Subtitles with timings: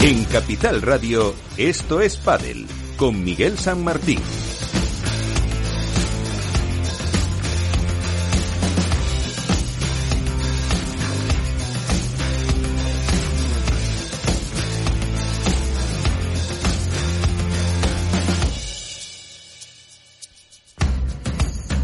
[0.00, 2.66] En Capital Radio, esto es Padel,
[2.96, 4.20] con Miguel San Martín.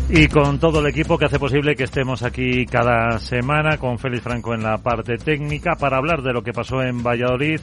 [0.09, 4.23] Y con todo el equipo que hace posible que estemos aquí cada semana, con Félix
[4.23, 7.61] Franco en la parte técnica, para hablar de lo que pasó en Valladolid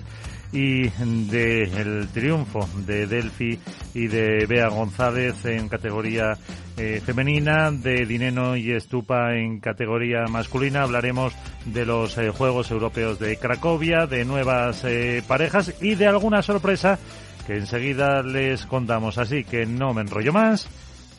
[0.51, 3.59] y del triunfo de Delphi
[3.93, 6.37] y de Bea González en categoría
[6.77, 10.83] eh, femenina, de Dineno y Estupa en categoría masculina.
[10.83, 11.33] Hablaremos
[11.65, 16.99] de los eh, Juegos Europeos de Cracovia, de nuevas eh, parejas y de alguna sorpresa
[17.47, 19.17] que enseguida les contamos.
[19.17, 20.67] Así que no me enrollo más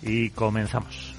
[0.02, 1.14] y comenzamos.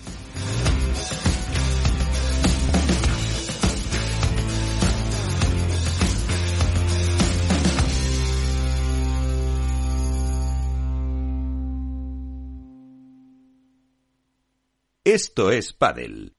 [15.06, 16.34] Esto es Padel.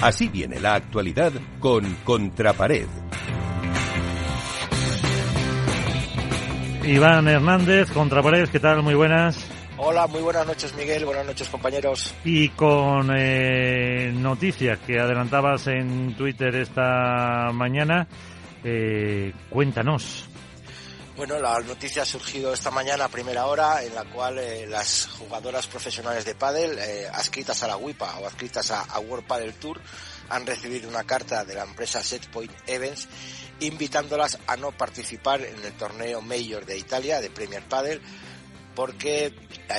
[0.00, 2.86] Así viene la actualidad con Contrapared.
[6.84, 8.84] Iván Hernández, Contrapared, ¿qué tal?
[8.84, 9.50] Muy buenas.
[9.78, 12.14] Hola, muy buenas noches Miguel, buenas noches compañeros.
[12.24, 18.06] Y con eh, noticias que adelantabas en Twitter esta mañana,
[18.62, 20.28] eh, cuéntanos.
[21.24, 25.06] Bueno, la noticia ha surgido esta mañana a primera hora en la cual eh, las
[25.06, 29.54] jugadoras profesionales de pádel eh, adscritas a la WIPA o adscritas a, a, World Padel
[29.54, 29.80] Tour
[30.30, 33.06] han recibido una carta de la empresa Setpoint Events
[33.60, 38.02] invitándolas a no participar en el torneo Mayor de Italia de Premier Padel
[38.74, 39.32] porque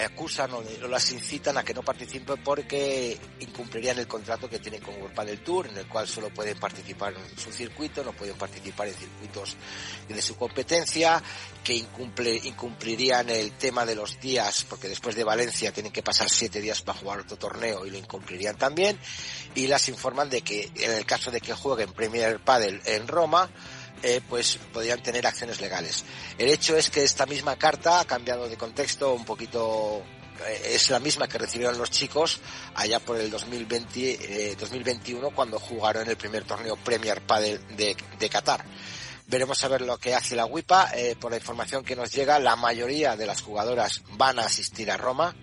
[0.06, 4.96] acusan o las incitan a que no participen porque incumplirían el contrato que tienen con
[4.96, 8.88] World Padel Tour, en el cual solo pueden participar en su circuito, no pueden participar
[8.88, 9.56] en circuitos
[10.08, 11.22] de su competencia,
[11.64, 16.30] que incumple, incumplirían el tema de los días, porque después de Valencia tienen que pasar
[16.30, 18.98] siete días para jugar otro torneo y lo incumplirían también,
[19.56, 23.50] y las informan de que en el caso de que jueguen Premier Padel en Roma,
[24.04, 26.06] eh, pues podrían tener acciones legales.
[26.38, 30.04] El hecho es que esta misma carta ha cambiado de contexto un poquito
[30.48, 32.42] eh, es la misma que recibieron los chicos
[32.76, 38.30] allá por el 2020, eh, 2021 cuando jugaron el primer torneo Premier Padel de, de
[38.30, 38.66] Qatar.
[39.28, 40.92] Veremos a ver lo que hace la WIPA.
[40.96, 44.92] Eh, por la información que nos llega, la mayoría de las jugadoras van a asistir
[44.92, 45.36] a Roma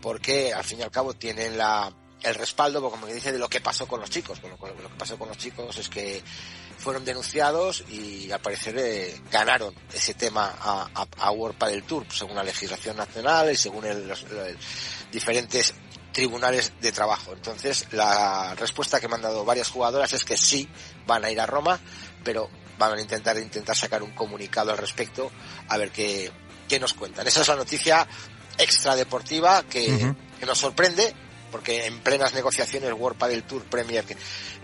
[0.00, 3.48] porque al fin y al cabo tienen la, el respaldo, como me dice, de lo
[3.48, 4.40] que pasó con los chicos.
[4.40, 6.22] Bueno, lo que pasó con los chicos es que
[6.78, 12.06] fueron denunciados y al parecer eh, ganaron ese tema a, a, a, World Padel Tour
[12.10, 14.48] según la legislación nacional y según el, los, los,
[15.10, 15.74] diferentes
[16.12, 17.32] tribunales de trabajo.
[17.32, 20.68] Entonces la respuesta que me han dado varias jugadoras es que sí
[21.06, 21.80] van a ir a Roma,
[22.22, 22.48] pero
[22.78, 25.30] van a intentar intentar sacar un comunicado al respecto
[25.68, 26.30] a ver qué,
[26.68, 27.26] qué nos cuentan.
[27.26, 28.06] Esa es la noticia
[28.58, 30.16] extradeportiva que, uh -huh.
[30.38, 31.14] que nos sorprende
[31.54, 34.04] porque en plenas negociaciones World Padel Tour Premier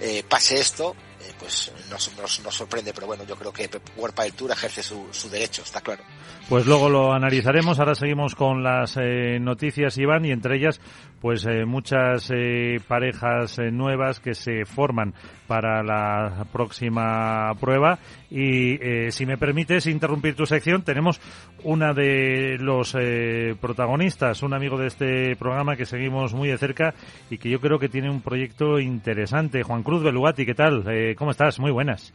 [0.01, 4.15] eh, pase esto, eh, pues nos, nos, nos, sorprende, pero bueno, yo creo que World
[4.15, 6.03] Padel Tour ejerce su, su derecho, está claro.
[6.49, 10.81] Pues luego lo analizaremos, ahora seguimos con las eh, noticias, Iván, y entre ellas,
[11.21, 15.15] pues eh, muchas eh, parejas eh, nuevas que se forman
[15.47, 17.99] para la próxima prueba.
[18.31, 21.21] Y eh, si me permites interrumpir tu sección, tenemos
[21.65, 26.95] una de los eh, protagonistas, un amigo de este programa que seguimos muy de cerca
[27.29, 29.63] y que yo creo que tiene un proyecto interesante.
[29.63, 30.85] Juan Cruz Belugati, ¿qué tal?
[30.89, 31.59] Eh, ¿Cómo estás?
[31.61, 32.15] Muy buenas.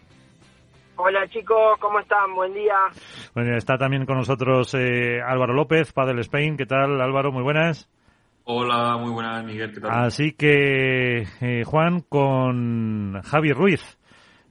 [0.97, 2.33] Hola chicos, ¿cómo están?
[2.35, 2.75] Buen día.
[3.33, 6.55] Bueno, está también con nosotros eh, Álvaro López, Padel Spain.
[6.55, 7.33] ¿Qué tal, Álvaro?
[7.33, 7.89] Muy buenas.
[8.47, 9.73] Hola, muy buenas, Miguel.
[9.73, 9.91] ¿Qué tal?
[9.91, 13.97] Así que, eh, Juan, con Javi Ruiz.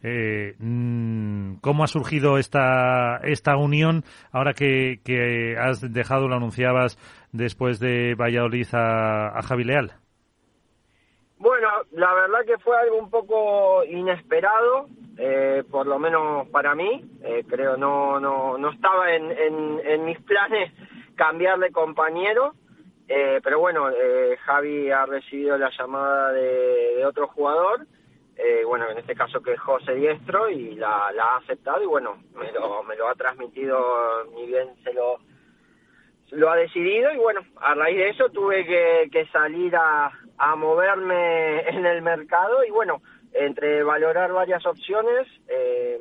[0.03, 6.99] Eh, mm, ¿Cómo ha surgido esta, esta unión ahora que, que has dejado, lo anunciabas
[7.31, 9.93] después de Valladolid a, a Javi Leal?
[11.39, 14.89] Bueno, la verdad que fue algo un poco inesperado,
[15.19, 17.05] eh, por lo menos para mí.
[17.23, 20.73] Eh, creo no no no estaba en, en, en mis planes
[21.15, 22.55] cambiar de compañero,
[23.09, 27.87] eh, pero bueno, eh, Javi ha recibido la llamada de, otro jugador,
[28.37, 31.87] eh, bueno, en este caso que es José Diestro, y la, la ha aceptado y
[31.87, 35.19] bueno, me lo, me lo ha transmitido, ni bien se lo
[36.31, 40.57] lo ha decidido y bueno, a raíz de eso tuve que, que salir a, a
[40.57, 43.03] moverme en el mercado y bueno,
[43.33, 45.99] entre valorar varias opciones eh,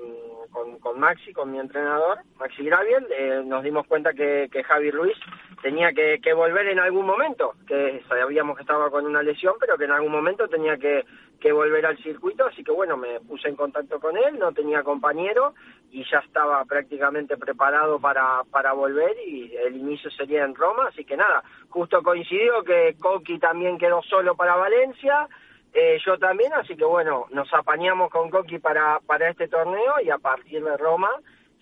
[0.52, 4.92] con, con Maxi, con mi entrenador, Maxi Graviel, eh, nos dimos cuenta que, que Javi
[4.92, 5.18] Ruiz
[5.64, 9.78] tenía que, que, volver en algún momento, que sabíamos que estaba con una lesión, pero
[9.78, 11.06] que en algún momento tenía que,
[11.52, 15.54] volver al circuito, así que bueno, me puse en contacto con él, no tenía compañero
[15.92, 21.18] y ya estaba prácticamente preparado para, volver y el inicio sería en Roma, así que
[21.18, 25.28] nada, justo coincidió que Coqui también quedó solo para Valencia,
[25.74, 30.20] eh, yo también, así que bueno, nos apañamos con Coqui para este torneo y a
[30.20, 31.10] partir de Roma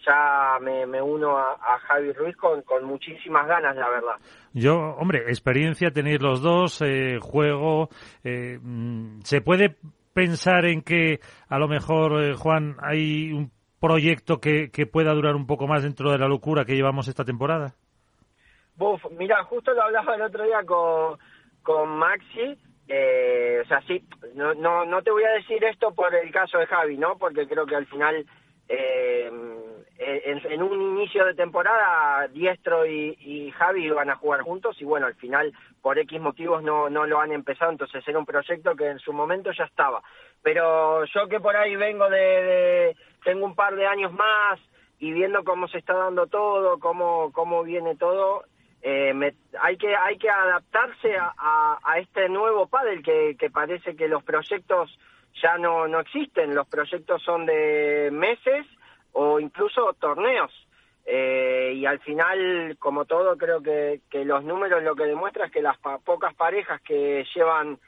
[0.06, 4.16] ya me, me uno a, a, Javi Ruiz con, con muchísimas ganas, la verdad.
[4.54, 7.90] Yo, hombre, experiencia tenéis los dos, eh, juego,
[8.24, 9.78] eh, mm, ¿se puede
[10.14, 15.36] pensar en que a lo mejor, eh, Juan, hay un proyecto que, que pueda durar
[15.36, 17.74] un poco más dentro de la locura que llevamos esta temporada?
[18.76, 21.18] Buf, mira, justo lo hablaba el otro día con,
[21.62, 22.58] con Maxi,
[22.88, 24.04] eh, o sea, sí,
[24.36, 27.18] no, no, no te voy a decir esto por el caso de Javi, ¿no?
[27.18, 28.26] Porque creo que al final
[28.68, 29.32] eh,
[30.02, 34.86] en, en, un inicio de temporada Diestro y, y, Javi iban a jugar juntos y
[34.86, 38.76] bueno, al final por X motivos no, no lo han empezado, entonces era un proyecto
[38.76, 40.02] que en su momento ya estaba.
[40.42, 44.60] Pero yo que por ahí vengo de, de tengo un par de años más
[45.00, 48.44] y viendo cómo se está dando todo, cómo, cómo viene todo,
[48.82, 53.52] eh, me, hay que hay que adaptarse a, a, a este nuevo pádel que, que
[53.52, 54.98] parece que los proyectos
[55.42, 58.66] ya no, no existen, los proyectos son de meses
[59.14, 60.52] o incluso torneos.
[61.06, 65.52] Eh, y al final, como todo, creo que, que los números lo que demuestra es
[65.52, 67.80] que las pa pocas parejas que llevan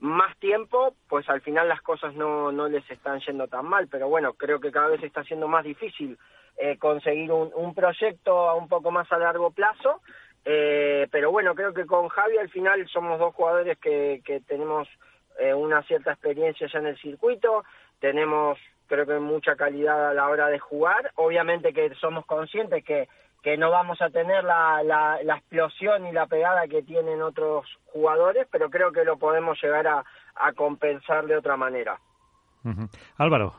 [0.00, 3.88] más tiempo, pues al final las cosas no, no les están yendo tan mal.
[3.88, 6.18] Pero bueno, creo que cada vez está siendo más difícil
[6.56, 10.00] eh, conseguir un, proyecto a un poco más a largo plazo.
[10.44, 14.88] Eh, pero bueno, creo que con Javi al final somos dos jugadores que, que tenemos
[15.38, 17.64] eh, una cierta experiencia ya en el circuito,
[18.00, 18.58] tenemos
[18.92, 23.08] creo que mucha calidad a la hora de jugar, obviamente que somos conscientes que,
[23.42, 27.64] que no vamos a tener la, la, la explosión y la pegada que tienen otros
[27.86, 30.04] jugadores, pero creo que lo podemos llegar a,
[30.34, 31.98] a compensar de otra manera.
[32.64, 32.88] Uh -huh.
[33.16, 33.54] Álvaro.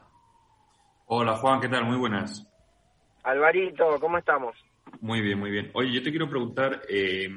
[1.08, 1.86] Hola Juan, ¿qué tal?
[1.86, 2.48] Muy buenas.
[3.24, 4.56] Alvarito, ¿cómo estamos?
[5.02, 5.72] Muy bien, muy bien.
[5.74, 7.28] Oye, yo te quiero preguntar, eh,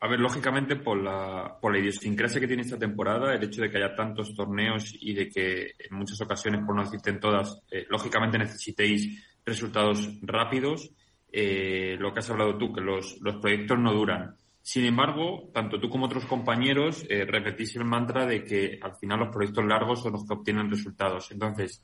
[0.00, 3.70] a ver, lógicamente por la, por la idiosincrasia que tiene esta temporada, el hecho de
[3.70, 7.62] que haya tantos torneos y de que en muchas ocasiones, por no decirte en todas,
[7.70, 10.90] eh, lógicamente necesitéis resultados rápidos,
[11.32, 14.36] eh, lo que has hablado tú, que los, los proyectos no duran.
[14.62, 19.20] Sin embargo, tanto tú como otros compañeros eh, repetís el mantra de que al final
[19.20, 21.30] los proyectos largos son los que obtienen resultados.
[21.30, 21.82] Entonces,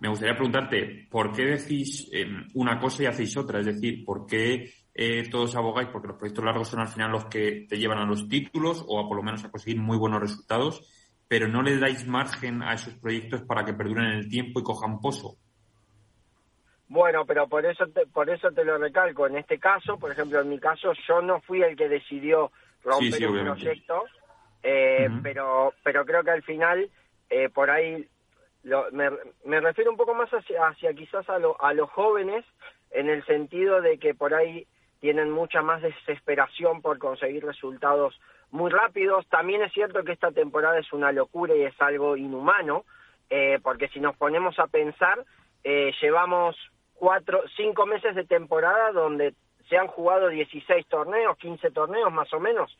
[0.00, 3.60] me gustaría preguntarte, ¿por qué decís eh, una cosa y hacéis otra?
[3.60, 7.26] Es decir, ¿por qué eh, todos abogáis porque los proyectos largos son al final los
[7.26, 10.20] que te llevan a los títulos o a por lo menos a conseguir muy buenos
[10.20, 10.82] resultados,
[11.28, 14.64] pero no le dais margen a esos proyectos para que perduren en el tiempo y
[14.64, 15.36] cojan pozo?
[16.88, 19.28] Bueno, pero por eso te, por eso te lo recalco.
[19.28, 22.50] En este caso, por ejemplo, en mi caso, yo no fui el que decidió
[22.82, 24.04] romper sí, sí, el proyecto,
[24.64, 25.22] eh, uh -huh.
[25.22, 26.90] pero pero creo que al final
[27.30, 28.04] eh, por ahí
[28.64, 29.10] lo, me,
[29.44, 32.44] me, refiero un poco más hacia, hacia quizás a, lo, a los jóvenes
[32.90, 34.66] en el sentido de que por ahí
[35.00, 38.18] tienen mucha más desesperación por conseguir resultados
[38.50, 39.26] muy rápidos.
[39.28, 42.84] También es cierto que esta temporada es una locura y es algo inhumano,
[43.30, 45.24] eh, porque si nos ponemos a pensar,
[45.64, 46.56] eh, llevamos
[46.94, 49.34] cuatro, cinco meses de temporada donde
[49.68, 52.76] se han jugado 16 torneos, 15 torneos más o menos,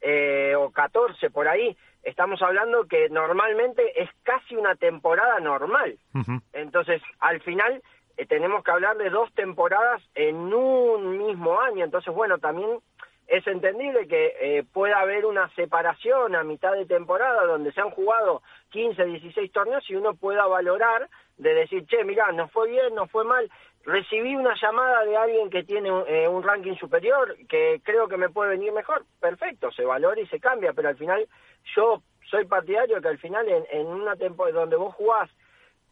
[0.00, 1.76] eh, o 14 por ahí.
[2.02, 5.96] Estamos hablando que normalmente es casi una temporada normal.
[6.14, 6.42] Uh -huh.
[6.52, 7.80] Entonces, al final
[8.16, 11.84] eh, tenemos que hablar de dos temporadas en un mismo año.
[11.84, 12.78] Entonces, bueno, también
[13.26, 17.90] es entendible que eh, pueda haber una separación a mitad de temporada donde se han
[17.90, 22.94] jugado 15, 16 torneos y uno pueda valorar de decir, che, mirá, no fue bien,
[22.94, 23.50] no fue mal.
[23.84, 28.28] Recibí una llamada de alguien que tiene eh, un ranking superior que creo que me
[28.28, 29.04] puede venir mejor.
[29.20, 31.26] Perfecto, se valora y se cambia, pero al final
[31.74, 35.30] yo soy partidario que al final en, en una temporada donde vos jugás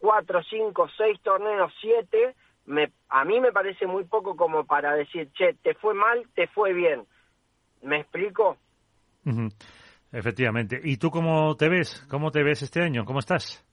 [0.01, 2.35] cuatro, cinco, seis torneos, siete,
[2.67, 6.49] me, a mí me parece muy poco como para decir, che, te fue mal, te
[6.49, 7.05] fue bien.
[7.83, 8.57] ¿Me explico?
[9.25, 9.53] Uh -huh.
[10.13, 10.81] Efectivamente.
[10.83, 12.05] ¿Y tú cómo te ves?
[12.11, 13.05] ¿Cómo te ves este año?
[13.05, 13.65] ¿Cómo estás?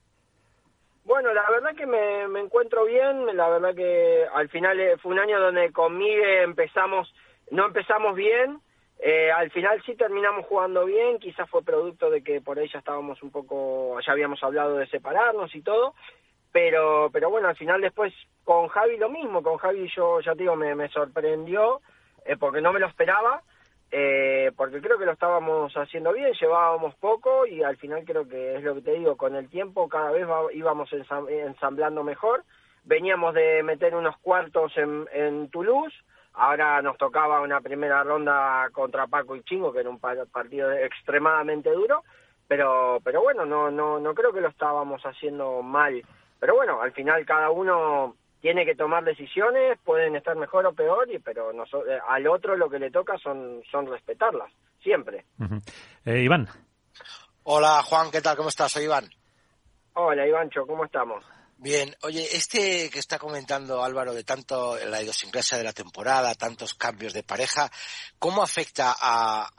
[1.04, 5.12] Bueno, la verdad que me, me encuentro bien, la verdad que al final eh, fue
[5.12, 7.12] un año donde con Miguel empezamos,
[7.50, 8.60] no empezamos bien,
[8.98, 12.80] eh, al final sí terminamos jugando bien, quizás fue producto de que por ahí ya
[12.80, 15.94] estábamos un poco, ya habíamos hablado de separarnos y todo,
[16.52, 18.12] pero pero bueno, al final después
[18.44, 21.80] con Javi lo mismo, con Javi yo ya te digo, me, me sorprendió
[22.24, 23.42] eh, porque no me lo esperaba,
[23.90, 28.56] eh, porque creo que lo estábamos haciendo bien, llevábamos poco y al final creo que
[28.56, 32.44] es lo que te digo, con el tiempo cada vez va, íbamos ensamblando mejor,
[32.84, 35.94] veníamos de meter unos cuartos en, en Toulouse,
[36.40, 41.68] Ahora nos tocaba una primera ronda contra Paco y Chingo, que era un partido extremadamente
[41.72, 42.04] duro,
[42.46, 46.00] pero pero bueno, no no no creo que lo estábamos haciendo mal.
[46.40, 51.10] Pero bueno, al final cada uno tiene que tomar decisiones, pueden estar mejor o peor,
[51.10, 54.52] y, pero eh, al otro lo que le toca son, son respetarlas,
[54.82, 55.24] siempre.
[56.04, 56.46] eh, Iván.
[57.44, 58.36] Hola Juan, ¿qué tal?
[58.36, 58.70] ¿Cómo estás?
[58.70, 59.04] Soy Iván.
[59.94, 61.24] Hola Ivancho, ¿cómo estamos?
[61.60, 66.74] Bien, oye, este que está comentando Álvaro de tanto la idiosincrasia de la temporada, tantos
[66.74, 67.68] cambios de pareja,
[68.20, 69.50] ¿cómo afecta a,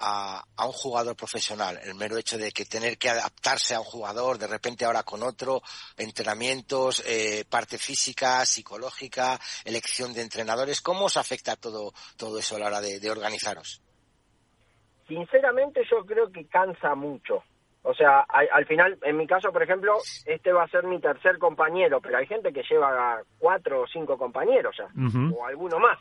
[0.55, 4.37] a, un jugador profesional el mero hecho de que tener que adaptarse a un jugador
[4.37, 5.61] de repente ahora con otro,
[5.97, 10.79] entrenamientos, eh, parte física, psicológica, elección de entrenadores?
[10.79, 13.81] ¿Cómo os afecta todo, todo eso a la hora de organizaros?
[15.05, 17.43] Sinceramente yo creo que cansa mucho
[17.81, 21.37] o sea, al, final, en mi caso, por ejemplo, este va a ser mi tercer
[21.37, 24.87] compañero, pero hay gente que lleva cuatro o cinco compañeros ya,
[25.33, 25.97] o alguno más.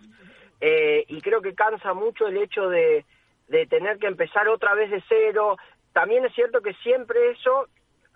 [0.61, 3.05] Eh, y creo que cansa mucho el hecho de,
[3.47, 5.57] de tener que empezar otra vez de cero.
[5.93, 7.69] También es cierto que siempre eso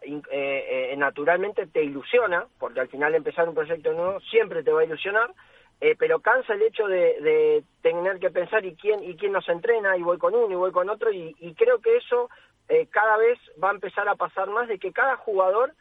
[0.02, 4.80] eh, eh, naturalmente te ilusiona, porque al final empezar un proyecto nuevo siempre te va
[4.80, 5.32] a ilusionar,
[5.80, 9.48] eh, pero cansa el hecho de, de, tener que pensar y quién y quién nos
[9.48, 12.30] entrena y voy con uno y voy con otro y, y creo que eso
[12.68, 15.74] eh, cada vez va a empezar a pasar más de que cada jugador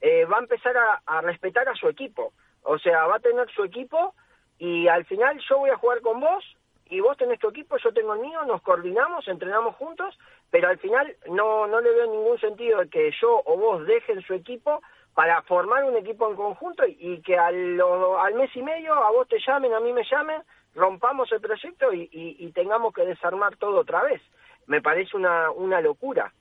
[0.00, 2.32] eh, va a empezar a, respetar a su equipo.
[2.62, 4.14] O sea, va a tener su equipo
[4.58, 6.44] y al final yo voy a jugar con vos
[6.88, 10.16] y vos tenés tu equipo, yo tengo el mío, nos coordinamos, entrenamos juntos,
[10.50, 14.22] pero al final no, no le veo ningún sentido de que yo o vos dejen
[14.22, 14.82] su equipo
[15.14, 19.26] para formar un equipo en conjunto y, que al, al mes y medio a vos
[19.26, 20.42] te llamen, a mí me llamen,
[20.74, 24.20] rompamos el proyecto y, y tengamos que desarmar todo otra vez
[24.66, 26.32] me parece una, una locura.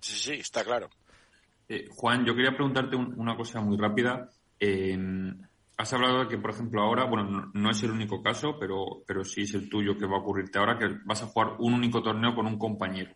[0.00, 0.88] Sí, sí, está claro.
[1.68, 4.30] Eh, Juan, yo quería preguntarte una cosa muy rápida.
[5.76, 9.24] has hablado de que, por ejemplo, ahora, bueno, no, es el único caso, pero, pero
[9.24, 12.02] sí es el tuyo que va a ocurrirte ahora, que vas a jugar un único
[12.02, 13.12] torneo con un compañero.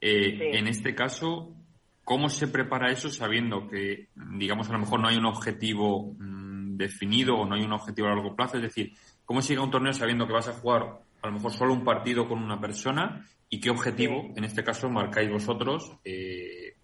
[0.00, 1.54] Eh, en este caso,
[2.02, 6.76] ¿cómo se prepara eso sabiendo que, digamos, a lo mejor no hay un objetivo mm,
[6.76, 8.56] definido o no hay un objetivo a largo plazo?
[8.56, 8.92] Es decir,
[9.24, 11.72] ¿cómo se llega a un torneo sabiendo que vas a jugar a lo mejor solo
[11.72, 16.74] un partido con una persona y qué objetivo, en este caso, marcáis vosotros eh,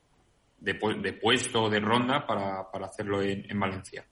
[0.59, 4.05] de, puesto o de ronda para, hacerlo en, Valencia.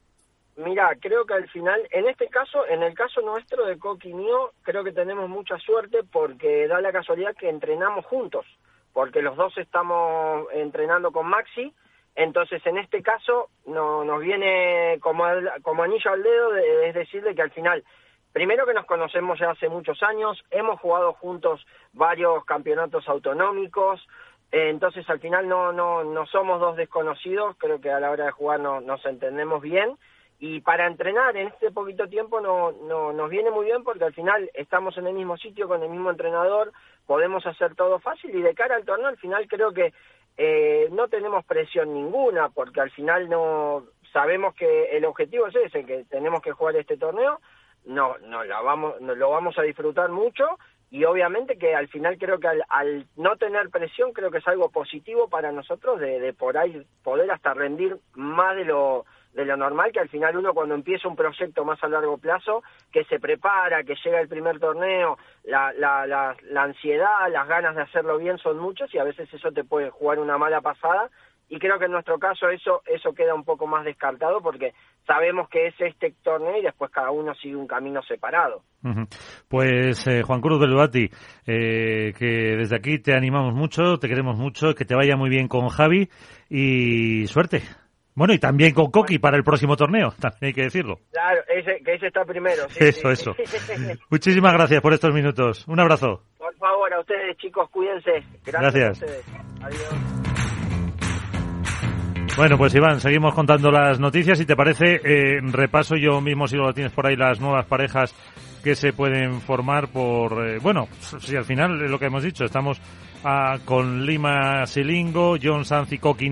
[0.56, 4.52] Mira, creo que al final, en este caso, en el caso nuestro de Coqui mío,
[4.62, 8.44] creo que tenemos mucha suerte porque da la casualidad que entrenamos juntos,
[8.92, 11.72] porque los dos estamos entrenando con Maxi,
[12.16, 15.24] entonces en este caso no, nos viene como,
[15.62, 17.84] como anillo al dedo, es decir, de que al final
[18.32, 24.06] Primero que nos conocemos ya hace muchos años, hemos jugado juntos varios campeonatos autonómicos,
[24.52, 28.26] eh, entonces al final no, no, no somos dos desconocidos, creo que a la hora
[28.26, 29.96] de jugar no, nos entendemos bien
[30.40, 34.14] y para entrenar en este poquito tiempo no, no, nos viene muy bien porque al
[34.14, 36.72] final estamos en el mismo sitio con el mismo entrenador,
[37.06, 39.92] podemos hacer todo fácil y de cara al torneo al final creo que
[40.36, 45.84] eh, no tenemos presión ninguna porque al final no sabemos que el objetivo es ese,
[45.84, 47.40] que tenemos que jugar este torneo
[47.88, 50.44] no, no, la vamos, no, lo vamos a disfrutar mucho
[50.90, 54.70] y obviamente que al final creo que al, no tener presión creo que es algo
[54.70, 59.04] positivo para nosotros de, de por ahí poder hasta rendir más de lo
[59.34, 62.62] de lo normal que al final uno cuando empieza un proyecto más a largo plazo
[62.92, 67.74] que se prepara que llega el primer torneo la, la, la, la ansiedad las ganas
[67.74, 71.10] de hacerlo bien son muchos y a veces eso te puede jugar una mala pasada
[71.48, 74.74] y creo que en nuestro caso eso eso queda un poco más descartado porque
[75.06, 78.62] sabemos que es este torneo y después cada uno sigue un camino separado.
[79.48, 81.10] Pues eh, Juan Cruz Belvati,
[81.46, 85.48] eh, que desde aquí te animamos mucho, te queremos mucho, que te vaya muy bien
[85.48, 86.08] con Javi
[86.50, 87.62] y suerte.
[88.14, 90.98] Bueno, y también con Coqui para el próximo torneo, también hay que decirlo.
[91.12, 92.64] Claro, ese, que ese está primero.
[92.78, 93.34] eso, eso.
[94.10, 95.66] Muchísimas gracias por estos minutos.
[95.68, 96.24] Un abrazo.
[96.36, 98.24] Por favor, a ustedes chicos, cuídense.
[98.44, 99.00] Gracias.
[99.00, 99.24] gracias.
[99.62, 100.27] Adiós.
[102.38, 104.38] Bueno, pues Iván, seguimos contando las noticias.
[104.38, 108.14] Si te parece, eh, repaso yo mismo, si lo tienes por ahí, las nuevas parejas
[108.62, 110.46] que se pueden formar por...
[110.46, 112.80] Eh, bueno, si al final es lo que hemos dicho, estamos
[113.24, 116.30] ah, con Lima Silingo, John Sanz y Coqui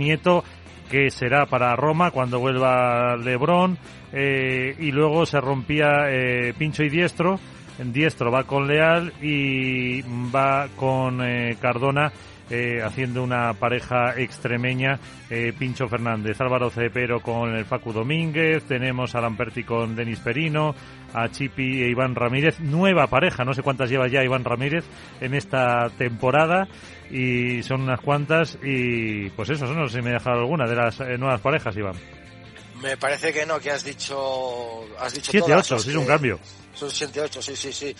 [0.88, 3.76] que será para Roma cuando vuelva Lebrón,
[4.12, 6.06] eh, y luego se rompía
[6.56, 7.40] Pincho y Diestro,
[7.82, 11.20] Diestro va con Leal y va con
[11.60, 12.12] Cardona
[12.50, 14.98] eh, haciendo una pareja extremeña,
[15.30, 20.74] eh, Pincho Fernández, Álvaro Cepero con el Facu Domínguez, tenemos a Lamperti con Denis Perino,
[21.12, 24.84] a Chipi e Iván Ramírez, nueva pareja, no sé cuántas lleva ya Iván Ramírez
[25.20, 26.68] en esta temporada
[27.10, 30.76] y son unas cuantas y pues eso, no sé si me he dejado alguna de
[30.76, 31.96] las eh, nuevas parejas, Iván.
[32.82, 34.84] Me parece que no, que has dicho...
[34.98, 36.38] Has dicho 7-8, sí es un cambio.
[36.74, 37.96] Son 7-8, sí, sí, sí.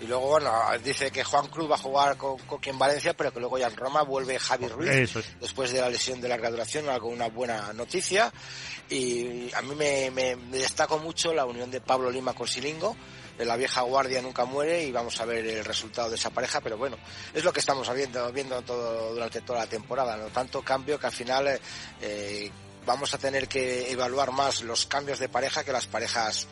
[0.00, 0.52] Y luego, bueno,
[0.84, 3.66] dice que Juan Cruz va a jugar con Coqui en Valencia, pero que luego ya
[3.66, 7.72] en Roma vuelve Javi Ruiz después de la lesión de larga duración, algo una buena
[7.72, 8.32] noticia.
[8.88, 12.96] Y a mí me, me, destaco mucho la unión de Pablo Lima con Silingo.
[13.38, 16.76] La vieja guardia nunca muere y vamos a ver el resultado de esa pareja, pero
[16.76, 16.96] bueno,
[17.32, 20.16] es lo que estamos viendo, viendo todo, durante toda la temporada.
[20.16, 21.60] No tanto cambio que al final
[22.00, 22.50] eh,
[22.84, 26.48] vamos a tener que evaluar más los cambios de pareja que las parejas eh,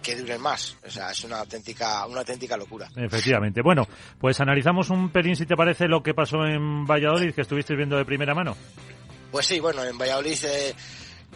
[0.00, 0.76] que duren más.
[0.86, 2.88] O sea, es una auténtica, una auténtica locura.
[2.96, 3.62] Efectivamente.
[3.62, 3.86] Bueno,
[4.18, 7.96] pues analizamos un pelín, si te parece, lo que pasó en Valladolid, que estuviste viendo
[7.96, 8.56] de primera mano.
[9.30, 10.74] Pues sí, bueno, en Valladolid eh,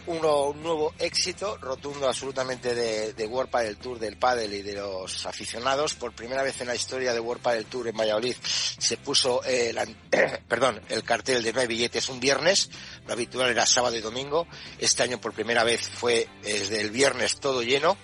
[0.07, 4.75] uno, un nuevo éxito rotundo absolutamente de, de World del Tour del Padel y de
[4.75, 5.95] los aficionados.
[5.95, 9.73] Por primera vez en la historia de World del Tour en Valladolid se puso eh,
[10.47, 12.69] perdón, el cartel de no hay billetes un viernes.
[13.05, 14.47] Lo habitual era sábado y domingo.
[14.79, 17.97] Este año por primera vez fue desde el viernes todo lleno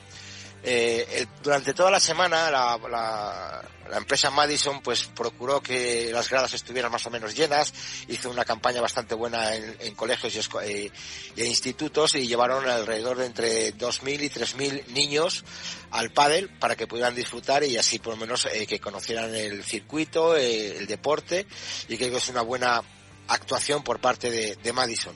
[0.65, 6.89] eh, durante toda la semana la, la, empresa Madison pues procuró que las gradas estuvieran
[6.89, 7.73] más o menos llenas,
[8.07, 10.91] hizo una campaña bastante buena en, colegios y, eh,
[11.35, 15.43] y, institutos y llevaron alrededor de entre 2.000 y 3.000 niños
[15.91, 19.63] al pádel para que pudieran disfrutar y así por lo menos eh, que conocieran el
[19.65, 21.45] circuito, eh, el deporte
[21.89, 22.81] y que es una buena
[23.27, 25.15] actuación por parte de, de Madison.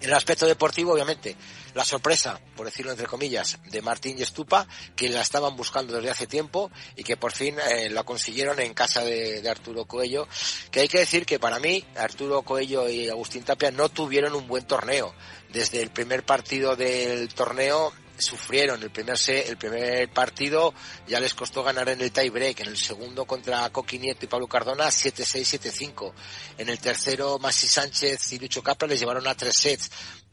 [0.00, 1.36] En el aspecto deportivo, obviamente,
[1.76, 4.66] la sorpresa, por decirlo entre comillas, de Martín y Estupa,
[4.96, 8.72] que la estaban buscando desde hace tiempo y que por fin eh, la consiguieron en
[8.72, 10.26] casa de, de, Arturo Coello,
[10.70, 14.48] que hay que decir que para mí Arturo Coello y Agustín Tapia no tuvieron un
[14.48, 15.14] buen torneo.
[15.52, 20.74] Desde el primer partido del torneo sufrieron el primer el primer partido
[21.06, 24.28] ya les costó ganar en el tie break en el segundo contra Coqui Nieto y
[24.28, 26.12] Pablo Cardona 7-6 7-5
[26.58, 29.90] en el tercero Masi Sánchez y Lucho Capra les llevaron a tres sets.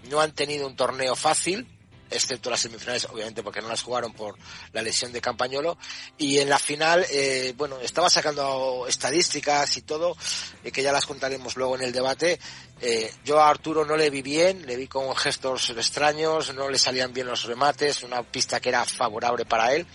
[0.09, 1.67] No han tenido un torneo fácil
[2.13, 4.35] excepto las semifinales, obviamente porque no las jugaron por
[4.71, 5.77] la lesión de Campañolo.
[6.17, 10.15] Y en la final, eh, bueno, estaba sacando estadísticas y todo,
[10.63, 12.39] eh, que ya las contaremos luego en el debate.
[12.81, 16.77] Eh, yo a Arturo no le vi bien, le vi con gestos extraños, no le
[16.77, 19.85] salían bien los remates, una pista que era favorable para él.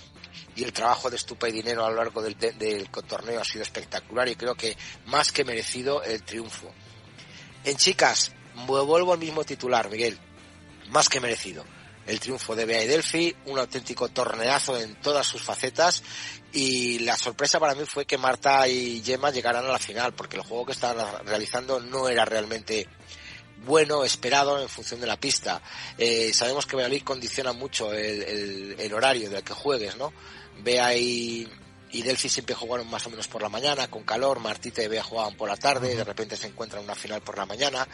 [0.56, 3.62] Y el trabajo de Estupa y Dinero a lo largo del, del torneo ha sido
[3.62, 4.76] espectacular y creo que
[5.06, 6.72] más que merecido el triunfo.
[7.64, 8.32] En chicas,
[8.66, 10.18] vuelvo al mismo titular, Miguel.
[10.90, 11.64] Más que merecido
[12.08, 16.02] el triunfo de Bea y Delphi, un auténtico torneazo en todas sus facetas
[16.52, 20.36] y la sorpresa para mí fue que Marta y Gemma llegaran a la final porque
[20.36, 22.88] el juego que estaban realizando no era realmente
[23.64, 25.60] bueno, esperado en función de la pista.
[25.98, 30.12] Eh, sabemos que Valladolid condiciona mucho el, el, horario del que juegues, ¿no?
[30.62, 31.48] Bea y,
[31.90, 35.02] y Delphi siempre jugaron más o menos por la mañana, con calor, Martita y Bea
[35.02, 37.86] jugaban por la tarde, de repente se encuentran una final por la mañana.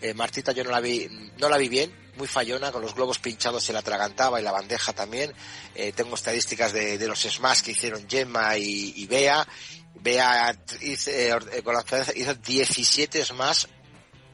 [0.00, 3.18] Eh, Martita yo no la vi, no la vi bien, muy fallona, con los globos
[3.18, 5.32] pinchados se la atragantaba y la bandeja también.
[5.74, 9.46] Eh, tengo estadísticas de, de, los smash que hicieron Gemma y, y Bea.
[9.94, 13.66] Bea hizo, eh, con la hizo 17 smash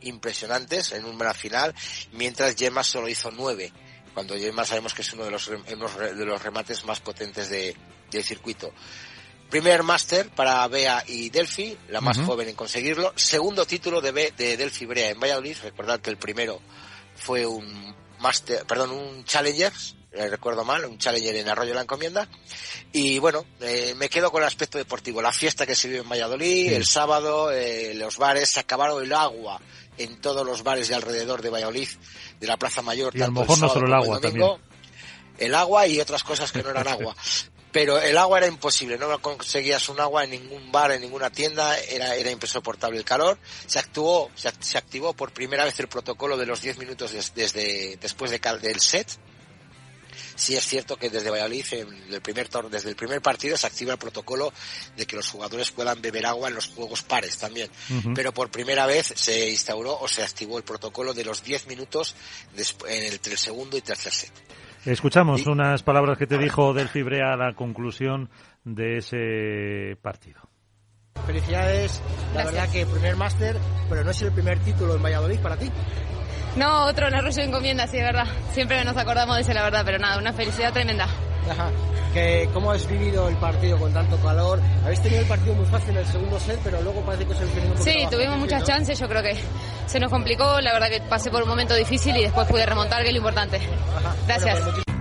[0.00, 1.74] impresionantes en una final,
[2.12, 3.72] mientras Gemma solo hizo 9
[4.14, 7.74] cuando Gemma sabemos que es uno de los, de los remates más potentes de,
[8.18, 8.72] del circuito.
[9.50, 13.12] Primer máster para Bea y Delphi, la más joven en conseguirlo.
[13.16, 15.56] Segundo título de, B, de Delphi Brea en Valladolid.
[15.62, 16.62] Recordad que el primero
[17.14, 19.72] fue un máster, perdón, un Challenger,
[20.12, 22.28] eh, recuerdo mal, un Challenger en Arroyo la Encomienda.
[22.92, 25.20] Y bueno, eh, me quedo con el aspecto deportivo.
[25.20, 29.12] La fiesta que se vive en Valladolid, el sábado, eh, los bares, se acabaron el
[29.12, 29.60] agua
[29.98, 31.88] en todos los bares de alrededor de Valladolid,
[32.40, 33.16] de la Plaza Mayor.
[33.16, 34.48] Y a lo mejor no solo el agua también.
[35.38, 37.16] El agua y otras cosas que no eran agua.
[37.72, 41.78] pero el agua era imposible, no conseguías un agua en ningún bar, en ninguna tienda,
[41.78, 43.38] era, era insoportable el calor.
[43.66, 48.30] Se actuó, se, activó por primera vez el protocolo de los 10 minutos desde, después
[48.30, 49.08] de, del set.
[50.34, 53.92] Sí es cierto que desde Valladolid, en el primer desde el primer partido, se activa
[53.92, 54.52] el protocolo
[54.96, 57.70] de que los jugadores puedan beber agua en los juegos pares también.
[58.14, 62.14] Pero por primera vez se instauró o se activó el protocolo de los 10 minutos
[62.86, 64.32] entre el segundo y tercer set.
[64.84, 68.30] Escuchamos unas palabras que te dijo Del Fibrea a la conclusión
[68.64, 70.40] de ese partido.
[71.24, 72.02] Felicidades,
[72.34, 73.56] la verdad que primer máster,
[73.88, 75.70] pero no es el primer título en Valladolid para ti.
[76.56, 78.26] No, otro en Arroyo Encomienda, sí, de verdad.
[78.52, 81.06] Siempre nos acordamos de ese, la verdad, pero nada, una felicidad tremenda.
[81.50, 81.70] Ajá.
[82.12, 84.60] Que, ¿Cómo has vivido el partido con tanto calor?
[84.84, 87.38] Habéis tenido el partido muy fácil en el segundo set, pero luego parece que os
[87.38, 89.34] habéis tenido Sí, tuvimos muchas chances, yo creo que
[89.86, 93.00] se nos complicó, la verdad que pasé por un momento difícil y después pude remontar,
[93.00, 93.60] que es lo importante.
[94.26, 94.60] Gracias.
[94.60, 94.91] Pues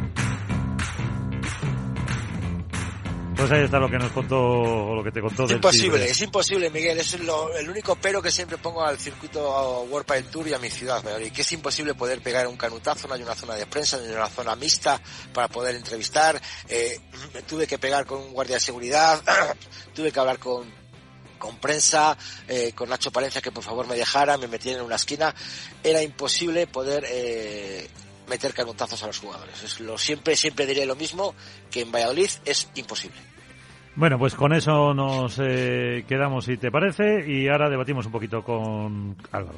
[3.50, 5.46] ahí está lo que nos contó, lo que te contó.
[5.46, 7.00] Es imposible, es imposible, Miguel.
[7.00, 10.70] Es el único pero que siempre pongo al circuito World Padel Tour y a mi
[10.70, 13.98] ciudad, y que es imposible poder pegar un canutazo, no hay una zona de prensa,
[13.98, 15.02] no hay una zona mixta
[15.34, 16.40] para poder entrevistar.
[16.68, 17.00] Eh,
[17.48, 19.22] tuve que pegar con un guardia de seguridad,
[19.96, 20.82] tuve que hablar con
[21.42, 22.16] con prensa,
[22.48, 25.34] eh, con Nacho Palencia que por favor me dejara, me metieran en una esquina,
[25.84, 27.90] era imposible poder eh,
[28.28, 29.62] meter canutazos a los jugadores.
[29.64, 31.36] Es lo, siempre, siempre diré lo mismo,
[31.70, 33.31] que en Valladolid es imposible.
[33.96, 38.42] Bueno, pues con eso nos eh, quedamos, si te parece, y ahora debatimos un poquito
[38.42, 39.58] con Álvaro.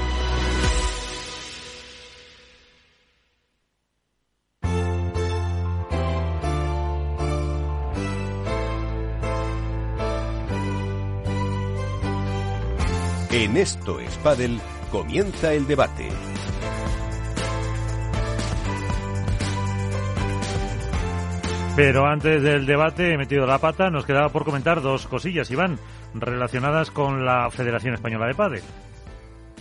[13.33, 14.17] En esto es
[14.91, 16.09] comienza el debate.
[21.77, 25.79] Pero antes del debate he metido la pata, nos quedaba por comentar dos cosillas, Iván,
[26.13, 28.61] relacionadas con la Federación Española de Padre.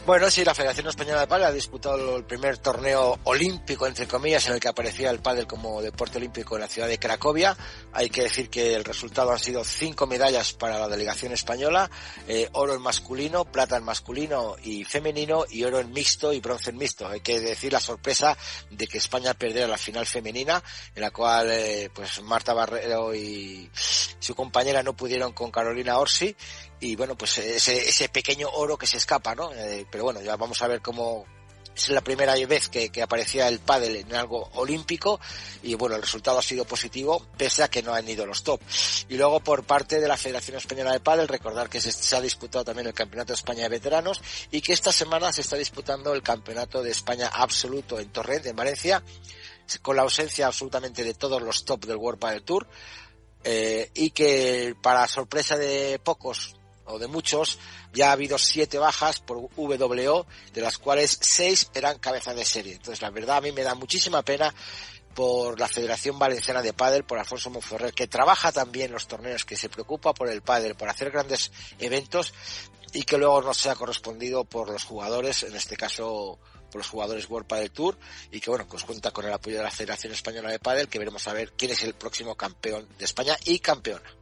[0.07, 4.47] Bueno, sí, la Federación Española de Pádel ha disputado el primer torneo olímpico, entre comillas,
[4.47, 7.55] en el que aparecía el pádel como deporte olímpico en la ciudad de Cracovia.
[7.93, 11.91] Hay que decir que el resultado han sido cinco medallas para la delegación española,
[12.27, 16.71] eh, oro en masculino, plata en masculino y femenino, y oro en mixto y bronce
[16.71, 17.07] en mixto.
[17.07, 18.37] Hay que decir la sorpresa
[18.71, 20.63] de que España perdiera la final femenina,
[20.95, 26.35] en la cual eh, pues Marta Barrero y su compañera no pudieron con Carolina Orsi,
[26.81, 29.53] y bueno, pues ese, ese pequeño oro que se escapa, ¿no?
[29.53, 31.27] Eh, pero bueno, ya vamos a ver cómo
[31.75, 35.21] es la primera vez que, aparecía el pádel en algo olímpico
[35.63, 38.61] y bueno, el resultado ha sido positivo pese a que no han ido los top.
[39.09, 42.65] Y luego por parte de la Federación Española de Pádel, recordar que se, ha disputado
[42.65, 46.23] también el Campeonato de España de Veteranos y que esta semana se está disputando el
[46.23, 49.03] Campeonato de España Absoluto en Torrent, en Valencia,
[49.83, 52.67] con la ausencia absolutamente de todos los top del World Padel Tour.
[53.43, 56.60] Eh, y que para sorpresa de pocos
[56.93, 57.59] o de muchos,
[57.93, 62.75] ya ha habido siete bajas por WO, de las cuales seis eran cabeza de serie.
[62.75, 64.55] Entonces, la verdad, a mí me da muchísima pena
[65.15, 69.57] por la Federación Valenciana de Pádel, por Alfonso Monferrer, que trabaja también los torneos, que
[69.57, 72.33] se preocupa por el pádel, por hacer grandes eventos
[72.93, 76.39] y que luego no sea correspondido por los jugadores, en este caso
[76.71, 77.99] por los jugadores World Padel Tour
[78.31, 80.99] y que bueno, pues cuenta con el apoyo de la Federación Española de Pádel, que
[80.99, 84.20] veremos a ver quién es el próximo campeón de España y campeona.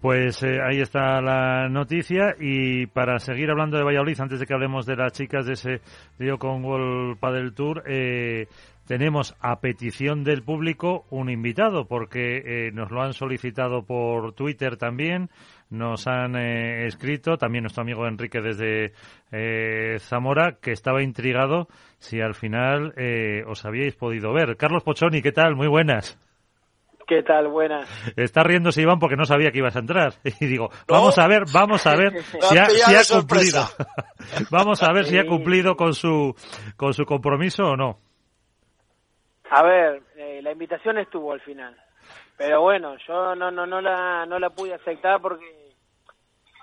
[0.00, 4.54] Pues eh, ahí está la noticia y para seguir hablando de Valladolid, antes de que
[4.54, 5.80] hablemos de las chicas de ese
[6.18, 8.46] lío con World Padel Tour, eh,
[8.86, 14.76] tenemos a petición del público un invitado porque eh, nos lo han solicitado por Twitter
[14.76, 15.30] también,
[15.68, 18.92] nos han escrito también nuestro amigo Enrique desde
[19.98, 21.66] Zamora que estaba intrigado
[21.98, 22.94] si al final
[23.46, 24.56] os habíais podido ver.
[24.56, 25.56] Carlos Pochoni, ¿qué tal?
[25.56, 26.18] Muy buenas.
[27.08, 27.48] ¿Qué tal?
[27.48, 27.88] Buenas.
[28.16, 30.12] Está riéndose Iván porque no sabía que ibas a entrar.
[30.40, 33.62] Y digo, vamos a ver, vamos a ver si ha, cumplido.
[34.50, 36.34] vamos a ver si ha cumplido con su,
[36.76, 37.98] con su compromiso o no.
[39.50, 41.74] A ver, eh, la invitación estuvo al final.
[42.36, 45.72] Pero bueno, yo no, no, no, la, no la pude aceptar porque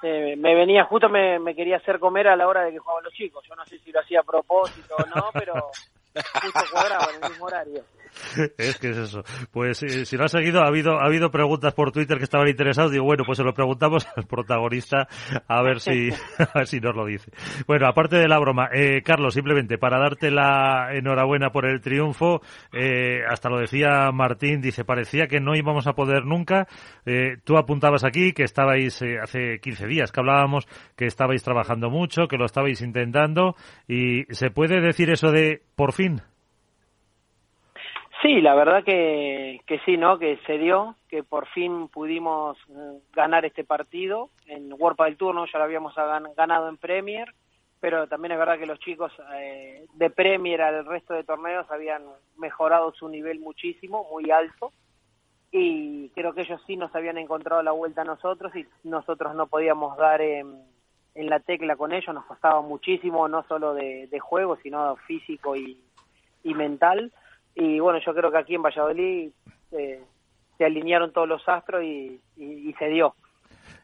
[0.04, 3.04] eh, me venía, justo me, me quería hacer comer a la hora de que jugaban
[3.04, 3.44] los chicos.
[3.50, 5.54] Yo no sé si lo hacía a propósito o no, pero
[6.14, 7.84] justo cuadraba en el mismo horario.
[8.58, 9.24] es que es eso.
[9.52, 12.48] Pues eh, si lo has seguido, ha habido, ha habido preguntas por Twitter que estaban
[12.48, 12.92] interesados.
[12.92, 15.08] Digo, bueno, pues se lo preguntamos al protagonista
[15.48, 17.32] a ver si, a ver si nos lo dice.
[17.68, 22.42] Bueno, aparte de la broma, eh, Carlos, simplemente para darte la enhorabuena por el triunfo,
[22.72, 26.68] eh, hasta lo decía Martín, dice, parecía que no íbamos a poder nunca.
[27.06, 31.90] Eh, tú apuntabas aquí que estabais eh, hace 15 días que hablábamos que estabais trabajando
[31.90, 33.56] mucho, que lo estabais intentando
[33.88, 36.22] y se puede decir eso de por fin.
[38.26, 40.18] Sí, la verdad que, sí, ¿no?
[40.18, 45.46] Que se dio, que por fin pudimos eh, ganar este partido en World del Turno,
[45.46, 45.94] ya lo habíamos
[46.36, 47.32] ganado en Premier,
[47.80, 52.02] pero también es verdad que los chicos eh, de Premier al resto de torneos habían
[52.36, 54.72] mejorado su nivel muchísimo, muy alto,
[55.52, 59.46] y creo que ellos sí nos habían encontrado la vuelta a nosotros y nosotros no
[59.46, 60.64] podíamos dar en,
[61.14, 65.78] la tecla con ellos, nos costaba muchísimo, no solo de, juego, sino físico y
[66.44, 67.14] mental.
[67.56, 69.32] Y bueno, yo creo que aquí en Valladolid
[69.72, 70.04] eh,
[70.58, 73.16] se alinearon todos los astros y, y se dio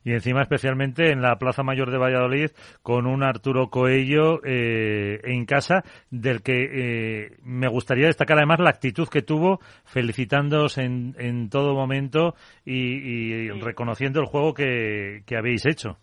[0.04, 2.50] y encima especialmente en la Plaza Mayor de Valladolid
[2.82, 8.70] con un Arturo Coello eh, en casa del que eh, me gustaría destacar además la
[8.70, 15.66] actitud que tuvo felicitándoos en, en todo momento y, reconociendo el juego que, que habéis
[15.66, 15.98] hecho.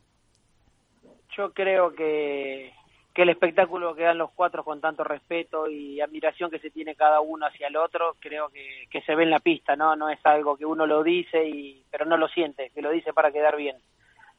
[1.36, 2.72] Yo creo que
[3.18, 6.94] que el espectáculo que dan los cuatro con tanto respeto y admiración que se tiene
[6.94, 9.96] cada uno hacia el otro, creo que, que se ve en la pista, ¿no?
[9.96, 13.12] No es algo que uno lo dice, y, pero no lo siente, que lo dice
[13.12, 13.76] para quedar bien.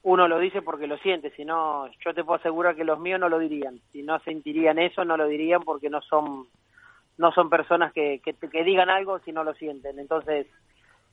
[0.04, 3.20] Uno lo dice porque lo siente, si no, yo te puedo asegurar que los míos
[3.20, 3.82] no lo dirían.
[3.92, 6.48] Si no sentirían eso, no lo dirían porque no son,
[7.18, 10.00] no son personas que, que, que digan algo si no lo sienten.
[10.00, 10.48] Entonces,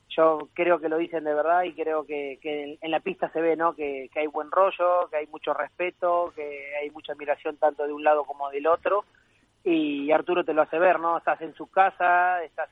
[0.09, 3.41] yo creo que lo dicen de verdad y creo que, que en la pista se
[3.41, 7.85] ve no que, hay buen rollo que hay mucho respeto que hay mucha admiración tanto
[7.85, 9.05] de un lado como del otro.
[9.63, 12.69] Y Arturo te lo hace ver no estás en su casa estás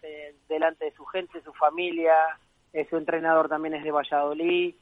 [0.48, 2.13] delante de su gente su familia
[2.71, 4.76] eh, su entrenador también es de Valladolid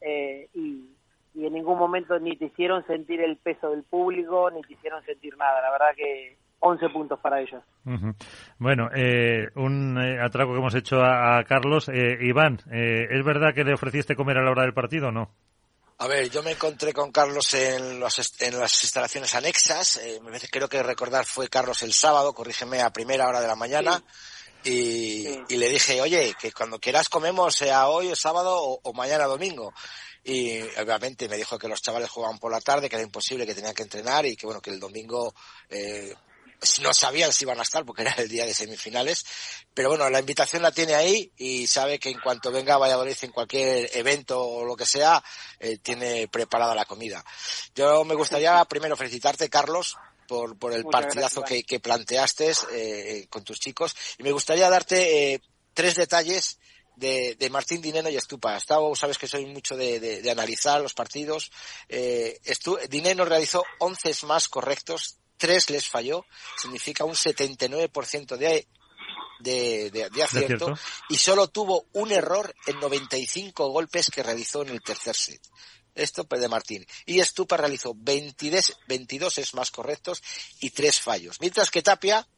[0.00, 0.88] eh, y
[1.34, 5.36] en ningún momento ni te hicieron sentir el peso del público ni te hicieron sentir
[5.36, 5.60] nada.
[5.60, 7.62] La verdad que 11 puntos para ellos.
[8.58, 11.88] Bueno, eh, un eh, atraco que hemos hecho a, Carlos.
[11.88, 15.30] Eh, Iván, ¿es verdad que le ofreciste comer a la hora del partido o no?
[15.98, 18.00] A ver, yo me encontré con Carlos en,
[18.40, 20.00] en las instalaciones anexas.
[20.50, 24.02] creo que recordar fue Carlos el sábado, corrígeme, a primera hora de la mañana.
[24.64, 29.24] Y, le dije, oye, que cuando quieras comemos, sea hoy o sábado o, o mañana
[29.24, 29.72] domingo
[30.28, 33.54] y obviamente me dijo que los chavales jugaban por la tarde, que era imposible, que
[33.54, 35.34] tenían que entrenar y que bueno, que el domingo
[35.70, 36.14] eh,
[36.82, 39.24] no sabían si iban a estar porque era el día de semifinales,
[39.74, 43.16] pero bueno, la invitación la tiene ahí y sabe que en cuanto venga a Valladolid
[43.22, 45.22] en cualquier evento o lo que sea,
[45.60, 47.24] eh, tiene preparada la comida.
[47.74, 53.44] Yo me gustaría primero felicitarte, Carlos, por, por el partidazo que, que, planteaste eh, con
[53.44, 55.40] tus chicos y me gustaría darte eh,
[55.72, 56.58] tres detalles
[56.96, 58.56] de, de, Martín Dineno y Estupa.
[58.56, 61.50] Estado, sabes que soy mucho de, de, analizar los partidos.
[61.88, 62.40] Eh,
[62.90, 66.26] Dineno realizó 11 más correctos, tres les falló,
[66.60, 68.68] significa un 79% de,
[69.40, 70.74] de, de, de acierto,
[71.08, 75.40] y solo tuvo un error en 95 golpes que realizó en el tercer set.
[75.94, 76.86] Esto pues de Martín.
[77.06, 80.22] Y Estupa realizó 22, 22 es más correctos
[80.60, 81.40] y tres fallos.
[81.40, 82.28] Mientras que Tapia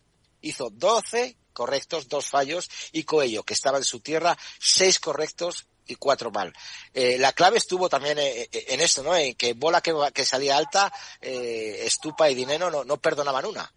[0.40, 5.96] hizo 12 correctos, dos fallos, y Coello, que estaba en su tierra, seis correctos y
[5.96, 6.52] cuatro mal.
[6.94, 9.14] Eh, la clave estuvo también eh, eh, en esto, ¿no?
[9.14, 13.70] En que bola que, que salía alta, Estupa y Dinero no, no perdonaban una.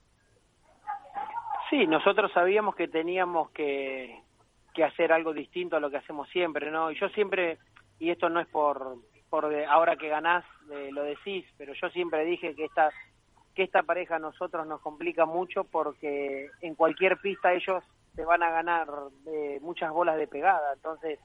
[1.69, 4.21] Sí, nosotros sabíamos que teníamos que,
[4.73, 6.91] que hacer algo distinto a lo que hacemos siempre, ¿no?
[6.91, 7.57] Y yo siempre,
[7.99, 8.97] y esto no es por,
[9.29, 12.91] por ahora que ganás, lo decís, pero yo siempre dije que esta,
[13.55, 17.83] que esta pareja a nosotros nos complica mucho porque en cualquier pista ellos
[18.15, 18.87] te van a ganar
[19.61, 21.19] muchas bolas de pegada, entonces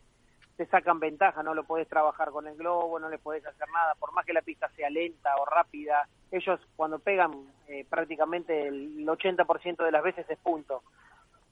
[0.58, 3.94] te sacan ventaja, no lo podés trabajar con el globo, no le podés hacer nada,
[3.94, 7.30] por más que la pista sea lenta o rápida, ellos cuando pegan
[7.68, 10.82] eh, prácticamente el 80% de las veces es punto.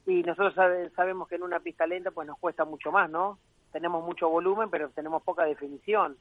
[0.07, 0.55] Y nosotros
[0.97, 3.39] sabemos que en una pista lenta pues nos cuesta mucho más, ¿no?
[3.71, 6.17] Tenemos mucho volumen, pero tenemos poca definición.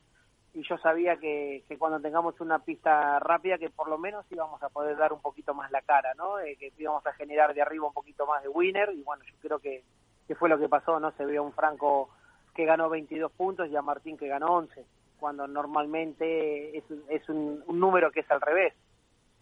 [0.54, 4.62] Y yo sabía que, que cuando tengamos una pista rápida, que por lo menos íbamos
[4.62, 6.38] a poder dar un poquito más la cara, ¿no?
[6.40, 8.92] Eh, que íbamos a generar de arriba un poquito más de winner.
[8.94, 9.84] Y bueno, yo creo que,
[10.28, 11.12] que fue lo que pasó, ¿no?
[11.14, 12.12] Se vio un Franco
[12.56, 14.86] que ganó 22 puntos y a Martín que ganó 11,
[15.20, 18.74] cuando normalmente es, es un, número que es al revés.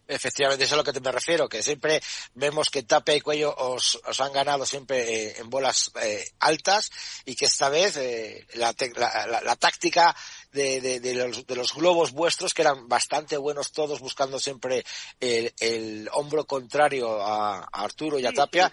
[0.06, 2.02] Efectivamente, eso es a lo que me refiero, que siempre
[2.34, 6.90] vemos que Tape y Cuello os, os han ganado siempre eh, en bolas eh, altas
[7.24, 10.14] y que esta vez eh, la, la, la, táctica
[10.52, 14.84] de, de, de, los, de, los, globos vuestros, que eran bastante buenos todos, buscando siempre
[15.20, 18.70] el, el hombro contrario a, Arturo y a Tapia,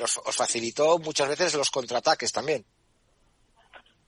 [0.00, 2.64] os facilitó muchas veces los contraataques también.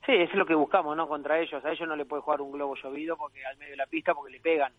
[0.07, 1.09] Sí, es lo que buscamos, ¿no?
[1.09, 1.65] Contra ellos.
[1.65, 4.15] A ellos no le puede jugar un globo llovido porque al medio de la pista
[4.15, 4.73] porque le pegan.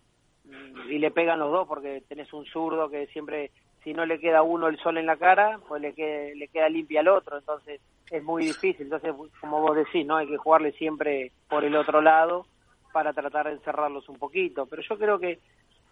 [0.46, 3.52] Mm, y le pegan los dos porque tenés un zurdo que siempre,
[3.84, 6.70] si no le queda uno el sol en la cara, pues le, queda, le queda
[6.70, 7.38] limpia al otro.
[7.38, 8.84] Entonces es muy difícil.
[8.84, 10.16] Entonces, como vos decís, ¿no?
[10.16, 12.46] Hay que jugarle siempre por el otro lado
[12.94, 14.66] para tratar de encerrarlos un poquito.
[14.66, 15.40] Pero yo creo que,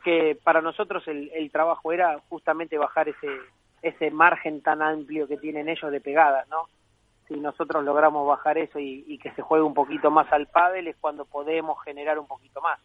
[0.02, 3.28] que para nosotros el, el trabajo era justamente bajar ese,
[3.82, 6.69] ese margen tan amplio que tienen ellos de pegadas, ¿no?
[7.28, 10.96] Si nosotros logramos bajar eso y, que se juegue un poquito más al pádel es
[10.98, 12.80] cuando podemos generar un poquito más.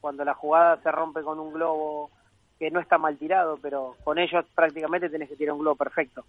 [0.00, 2.10] Cuando la jugada se rompe con un globo
[2.58, 6.24] que no está mal tirado, pero con ellos prácticamente tenés que tirar un globo perfecto.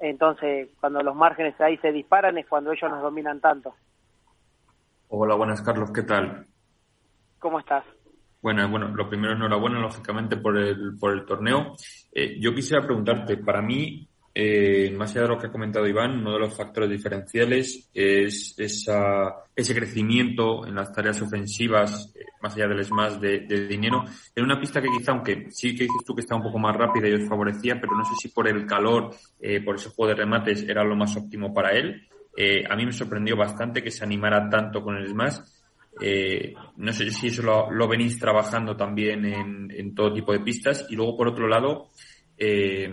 [0.00, 3.74] Entonces, cuando los márgenes ahí se disparan es cuando ellos nos dominan tanto.
[5.08, 6.46] Hola, buenas Carlos, ¿qué tal?
[7.38, 7.84] ¿Cómo estás?
[8.40, 11.74] Bueno, bueno, lo primero, enhorabuena, lógicamente, por el, por el torneo.
[12.12, 16.18] Eh, yo quisiera preguntarte, para mí, eh, más allá de lo que ha comentado Iván,
[16.18, 22.54] uno de los factores diferenciales es esa, ese crecimiento en las tareas ofensivas, eh, más
[22.54, 26.04] allá del smash de, de, dinero, en una pista que quizá, aunque sí que dices
[26.06, 28.48] tú que está un poco más rápida y os favorecía, pero no sé si por
[28.48, 32.08] el calor, eh, por ese juego de remates era lo más óptimo para él.
[32.34, 35.38] Eh, a mí me sorprendió bastante que se animara tanto con el smash.
[36.00, 40.40] Eh, no sé si eso lo, lo venís trabajando también en, en, todo tipo de
[40.40, 40.86] pistas.
[40.88, 41.88] Y luego, por otro lado,
[42.38, 42.90] eh,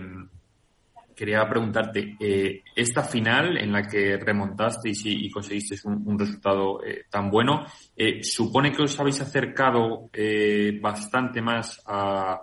[1.20, 7.04] quería preguntarte, eh, esta final en la que remontasteis y, y conseguisteis un, resultado eh,
[7.10, 12.40] tan bueno, eh, ¿supone que os habéis acercado eh, bastante más a,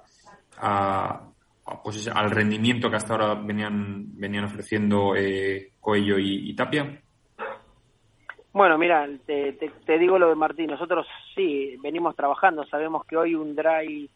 [0.59, 1.27] a,
[1.83, 7.01] pues al rendimiento que hasta ahora venían, venían ofreciendo eh, Coello y, Tapia?
[8.53, 10.67] Bueno, mira, te, te, digo lo de Martín.
[10.67, 12.63] Nosotros sí, venimos trabajando.
[12.67, 14.07] Sabemos que hoy un dry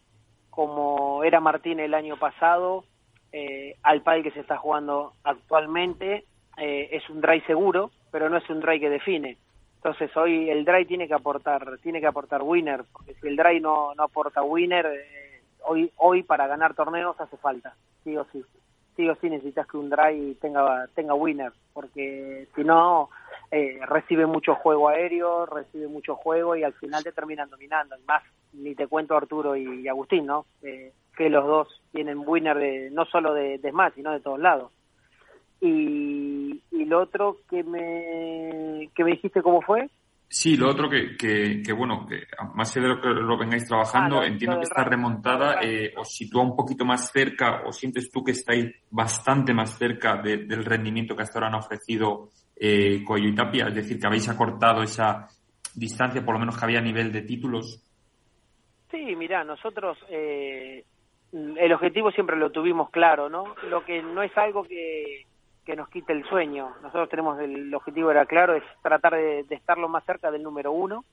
[0.50, 2.84] como era Martín el año pasado,
[3.32, 6.24] eh, al pádel que se está jugando actualmente
[6.56, 9.38] eh, es un dry seguro, pero no es un dry que define.
[9.76, 13.60] Entonces hoy el dry tiene que aportar, tiene que aportar winner, porque si el dry
[13.60, 18.44] no, no aporta winner, eh, hoy, hoy para ganar torneos hace falta, sí o sí.
[18.94, 23.08] Sí o sí necesitas que un dry tenga, tenga winner, porque si no,
[23.50, 27.96] eh, recibe mucho juego aéreo, recibe mucho juego y al final te terminan dominando.
[27.98, 30.46] Y más, ni te cuento Arturo y, Agustín, ¿no?
[30.62, 34.40] Eh, que los dos tienen winner de, no solo de, de Smash, sino de todos
[34.40, 34.72] lados.
[35.60, 39.88] Y, y lo otro que me, que me dijiste cómo fue.
[40.28, 42.22] Sí, lo otro que, que, que bueno, que
[42.54, 46.08] más allá de lo que lo vengáis trabajando, ah, entiendo que esta remontada eh, os
[46.08, 50.64] sitúa un poquito más cerca, o sientes tú que estáis bastante más cerca de, del
[50.64, 54.82] rendimiento que hasta ahora han ofrecido eh, Coello y Tapia, es decir, que habéis acortado
[54.82, 55.28] esa
[55.74, 57.84] distancia, por lo menos que había a nivel de títulos.
[58.90, 60.84] Sí, mira, nosotros eh,
[61.32, 63.54] el objetivo siempre lo tuvimos claro, ¿no?
[63.68, 65.26] Lo que no es algo que,
[65.64, 66.72] que nos quite el sueño.
[66.82, 70.42] Nosotros tenemos el, objetivo era claro, es tratar de, de, estar lo más cerca del
[70.42, 71.04] número uno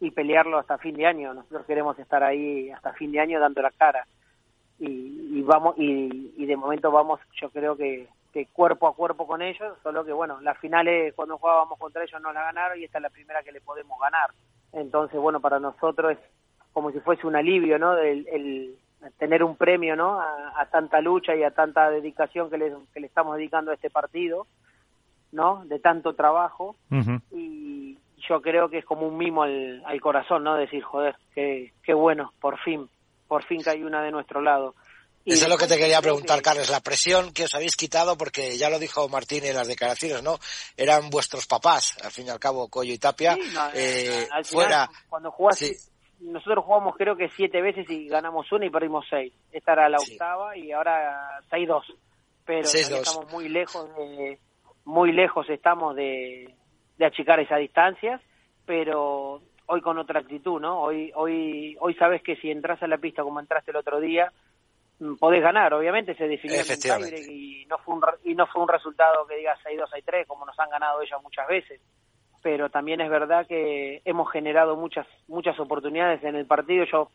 [0.00, 1.34] y pelearlo hasta fin de año.
[1.34, 4.06] Nosotros queremos estar ahí hasta fin de año dando la cara.
[4.78, 9.26] Y, y vamos y, y de momento vamos, yo creo que, que cuerpo a cuerpo
[9.26, 12.84] con ellos, solo que bueno, las finales cuando jugábamos contra ellos no la ganaron y
[12.84, 14.30] esta es la primera que le podemos ganar.
[14.72, 16.18] Entonces, bueno, para nosotros es
[16.72, 17.96] como si fuese un alivio, ¿no?
[17.96, 18.78] El, el
[19.18, 20.20] tener un premio, ¿no?
[20.20, 23.74] A, a, tanta lucha y a tanta dedicación que le, que le estamos dedicando a
[23.74, 24.46] este partido,
[25.32, 25.64] ¿no?
[25.66, 26.76] De tanto trabajo.
[26.90, 27.22] Uh -huh.
[27.32, 30.56] Y yo creo que es como un mimo al, al corazón, ¿no?
[30.56, 32.88] Decir, joder, qué, qué bueno, por fin,
[33.26, 34.74] por fin que hay una de nuestro lado.
[35.24, 38.16] Y Eso es lo que te quería preguntar, Carlos, la presión que os habéis quitado,
[38.16, 40.38] porque ya lo dijo Martín en las declaraciones, ¿no?
[40.76, 43.34] Eran vuestros papás, al fin y al cabo, Coyo y Tapia.
[43.34, 44.90] Sí, no, eh, al final, fuera.
[45.08, 45.76] Cuando jugás, sí.
[46.20, 49.32] Nosotros jugamos creo que siete veces y ganamos una y perdimos seis.
[49.52, 51.86] Esta era la octava y ahora seis dos.
[52.44, 53.00] Pero seis, dos.
[53.00, 54.38] estamos muy lejos de,
[54.84, 56.54] muy lejos estamos de,
[56.96, 58.20] de achicar esas distancias,
[58.64, 60.80] pero hoy con otra actitud, ¿no?
[60.80, 64.32] Hoy, hoy, hoy sabes que si entras a la pista como entraste el otro día,
[65.00, 68.68] Mm, podés ganar, obviamente se definió en y no fue un y no fue un
[68.68, 71.80] resultado que diga 6-2 6-3 como nos han ganado ellas muchas veces,
[72.42, 76.84] pero también es verdad que hemos generado muchas muchas oportunidades en el partido.
[76.84, 77.10] Yo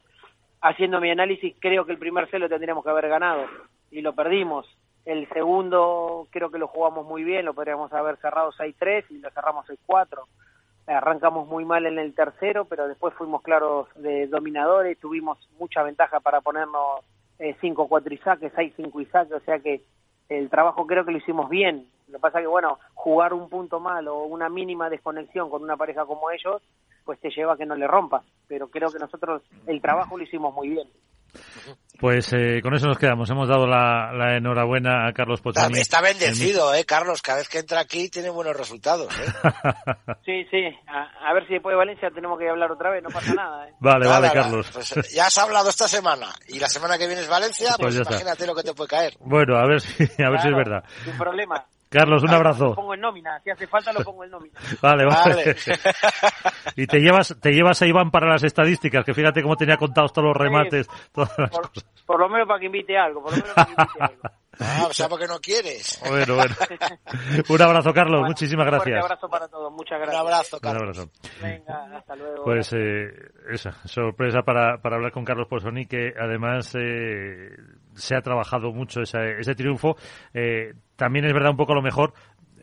[0.62, 3.46] haciendo mi análisis creo que el primer set lo tendríamos que haber ganado
[3.92, 4.66] y lo perdimos.
[5.06, 9.30] El segundo creo que lo jugamos muy bien, lo podríamos haber cerrado 6-3 y lo
[9.32, 10.24] cerramos 6-4.
[10.88, 16.20] Arrancamos muy mal en el tercero, pero después fuimos claros de dominadores, tuvimos mucha ventaja
[16.20, 17.02] para ponernos
[17.40, 19.82] 5-4 eh, y saque, 6-5 y saque, o sea que
[20.38, 21.88] el trabajo creo que lo hicimos bien.
[22.08, 25.78] Lo que pasa que, bueno, jugar un punto mal o una mínima desconexión con una
[25.78, 26.62] pareja como ellos,
[27.06, 28.24] pues te lleva a que no le rompas.
[28.48, 30.88] Pero creo que nosotros el trabajo lo hicimos muy bien.
[32.00, 33.30] Pues eh, con eso nos quedamos.
[33.30, 35.80] Hemos dado la, la enhorabuena a Carlos Pozzani.
[35.80, 37.22] Está bendecido, ¿eh, Carlos?
[37.22, 39.08] Cada vez que entra aquí tiene buenos resultados.
[39.18, 39.32] ¿eh?
[40.26, 40.66] sí, sí.
[40.88, 43.04] A, a, ver si después de Valencia tenemos que hablar otra vez.
[43.04, 43.70] No pasa nada.
[43.70, 43.74] ¿eh?
[43.80, 44.32] Vale, vale.
[44.34, 44.70] Carlos.
[44.74, 48.08] Pues ya has hablado esta semana y la semana que viene es Valencia, pues, pues
[48.10, 48.48] imagínate está.
[48.48, 49.14] lo que te puede caer.
[49.22, 50.84] Bueno, a ver si, a ver claro, si es verdad.
[51.06, 51.66] Sin problema.
[51.94, 52.66] Carlos, un abrazo.
[52.70, 54.60] Lo pongo en nómina, si hace falta lo pongo en nómina.
[54.82, 55.36] Vale, vale.
[55.36, 55.56] vale.
[56.76, 60.12] y te llevas, te llevas a Iván para las estadísticas, que fíjate cómo tenía contados
[60.12, 61.86] todos los remates, sí, todas las por, cosas.
[62.06, 64.22] Por lo menos para que invite algo, por lo menos para que invite algo.
[64.60, 66.00] Ah, o sea, porque no quieres.
[66.08, 66.56] Bueno, bueno.
[67.50, 68.20] Un abrazo, Carlos.
[68.20, 68.98] Bueno, Muchísimas gracias.
[69.00, 69.72] Un abrazo para todos.
[69.74, 70.22] Muchas gracias.
[70.22, 70.82] Un abrazo, Carlos.
[70.82, 71.12] Un abrazo.
[71.42, 72.44] Venga, hasta luego.
[72.44, 73.08] Pues eh,
[73.52, 77.50] esa sorpresa para, para hablar con Carlos Posoni, que además eh,
[77.96, 79.96] se ha trabajado mucho ese, ese triunfo.
[80.34, 82.14] Eh, también es verdad un poco a lo mejor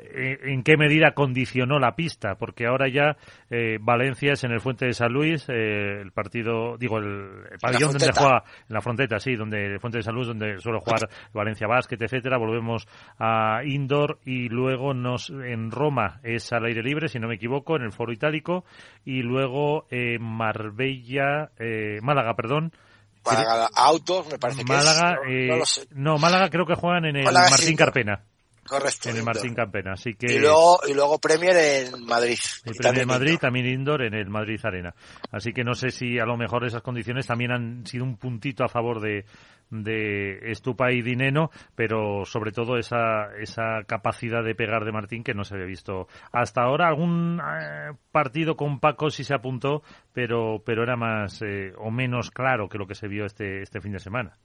[0.03, 3.17] eh, en qué medida condicionó la pista, porque ahora ya
[3.51, 7.93] eh, Valencia es en el Fuente de San Luis, eh, el partido, digo, el, pabellón
[7.93, 11.09] donde juega, en la fronteta, sí, donde el Fuente de San Luis, donde suele jugar
[11.35, 12.87] Valencia Basket, etcétera, volvemos
[13.19, 17.77] a indoor y luego nos en Roma es al aire libre, si no me equivoco,
[17.77, 18.65] en el Foro Itálico.
[19.05, 19.87] Y luego
[20.21, 21.51] Marbella,
[22.03, 22.73] Málaga, perdón,
[23.25, 25.89] Málaga Autos, me parece que es.
[25.91, 28.25] No, Málaga creo que juegan en el Martín Carpena.
[28.67, 29.09] Correcto.
[29.09, 30.33] En el Martín Campena, así que...
[30.33, 32.39] Y luego, y luego Premier en Madrid.
[32.65, 34.95] El Premier en Madrid, también indoor en el Madrid Arena.
[35.33, 38.63] Así que no sé si a lo mejor esas condiciones también han sido un puntito
[38.63, 39.25] a favor de,
[39.71, 45.35] de Estupa y Dineno, pero sobre todo esa, esa capacidad de pegar de Martín que
[45.35, 46.89] no se había visto hasta ahora.
[46.89, 52.31] Algún eh, partido con Paco sí se apuntó, pero, pero era más eh, o menos
[52.31, 54.37] claro que lo que se vio este, este fin de semana.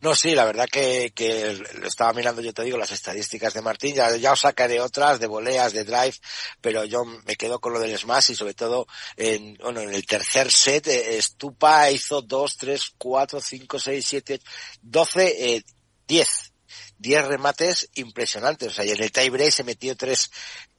[0.00, 3.62] No, sí, la verdad que, que lo estaba mirando, yo te digo, las estadísticas de
[3.62, 6.14] Martín, ya, ya os sacaré otras de voleas, de drive,
[6.60, 10.06] pero yo me quedo con lo del smash y sobre todo en, bueno, en el
[10.06, 14.40] tercer set, eh, Stupa hizo 2, 3, 4, 5, 6, 7,
[14.82, 15.64] 12, eh,
[16.06, 16.52] 10.
[16.98, 18.68] 10 remates impresionantes.
[18.68, 20.30] O sea, y en el tie break se metió tres,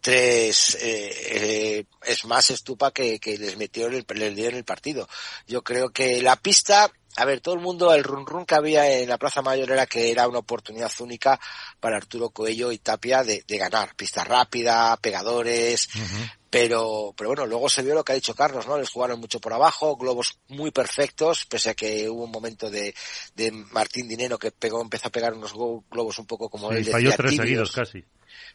[0.01, 4.65] tres eh, eh, smash Stupa que, que les metió en el, les dio en el
[4.65, 5.07] partido.
[5.47, 8.89] Yo creo que la pista a ver, todo el mundo, el run run que había
[8.99, 11.39] en la Plaza Mayor era que era una oportunidad única
[11.79, 13.93] para Arturo Coello y Tapia de, ganar.
[13.95, 15.89] Pista rápida, pegadores,
[16.49, 18.77] pero, pero bueno, luego se vio lo que ha dicho Carlos, ¿no?
[18.77, 22.95] Les jugaron mucho por abajo, globos muy perfectos, pese a que hubo un momento de,
[23.35, 26.93] de Martín Dinero que pegó, empezó a pegar unos globos un poco como él decía,
[26.93, 28.05] falló tres seguidos casi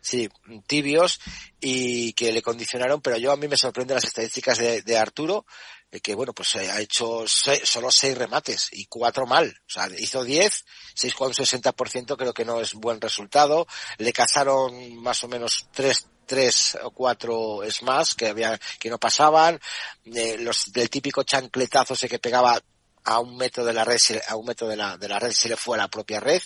[0.00, 0.28] sí,
[0.66, 1.20] tibios
[1.60, 5.46] y que le condicionaron, pero yo a mí me sorprenden las estadísticas de, Arturo,
[5.90, 9.54] eh, que bueno, pues eh, ha hecho solo seis remates y cuatro mal.
[9.66, 10.64] O sea, hizo diez,
[10.94, 13.66] seis con un 60% creo que no es buen resultado.
[13.98, 19.60] Le cazaron más o menos tres tres o cuatro smash que había que no pasaban
[20.04, 22.60] eh, los del típico chancletazo ese que pegaba
[23.04, 23.98] a un metro de la red
[24.28, 26.40] a un metro de la de la red se le fue a la propia red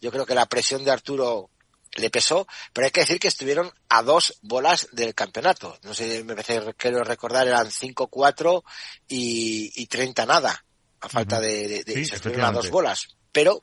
[0.00, 1.50] yo creo que la presión de Arturo
[1.94, 5.78] le pesó, pero hay que decir que estuvieron a dos bolas del campeonato.
[5.82, 8.62] No sé, me parece, quiero recordar, eran 5-4
[9.08, 10.64] y, y 30 nada,
[11.00, 13.08] a falta de, de, se estuvieron a dos bolas.
[13.30, 13.60] Pero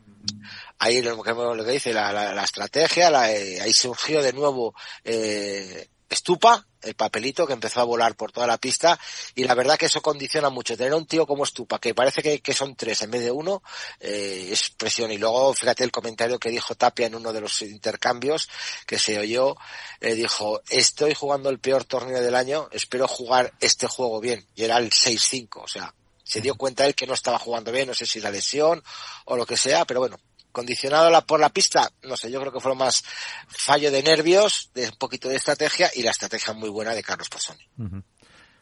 [0.80, 4.74] ahí lo que, lo que dice la, la, estrategia, la, eh, ahí surgió de nuevo
[5.04, 9.00] eh, Estupa, el papelito que empezó a volar por toda la pista
[9.36, 10.78] y la verdad que eso condiciona mucho.
[10.78, 13.62] Tener un tío como Estupa, que parece que, que son tres en vez de uno,
[14.00, 15.12] eh, es presión.
[15.12, 18.50] Y luego, fíjate el comentario que dijo Tapia en uno de los intercambios
[18.86, 19.56] que se oyó,
[20.00, 24.46] eh, dijo, estoy jugando el peor torneo del año, espero jugar este juego bien.
[24.56, 27.88] Y era el 6-5, o sea, se dio cuenta él que no estaba jugando bien,
[27.88, 28.84] no sé si la lesión
[29.26, 30.20] o lo que sea, pero bueno,
[30.52, 33.04] condicionado por la pista, no sé, yo creo que fue más
[33.48, 37.30] fallo de nervios, de un poquito de estrategia y la estrategia muy buena de Carlos
[37.30, 37.64] Pasoni.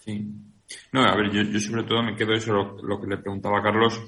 [0.03, 0.25] Sí.
[0.91, 4.01] No, a ver, yo, sobre todo me quedo eso, lo, que le preguntaba a Carlos,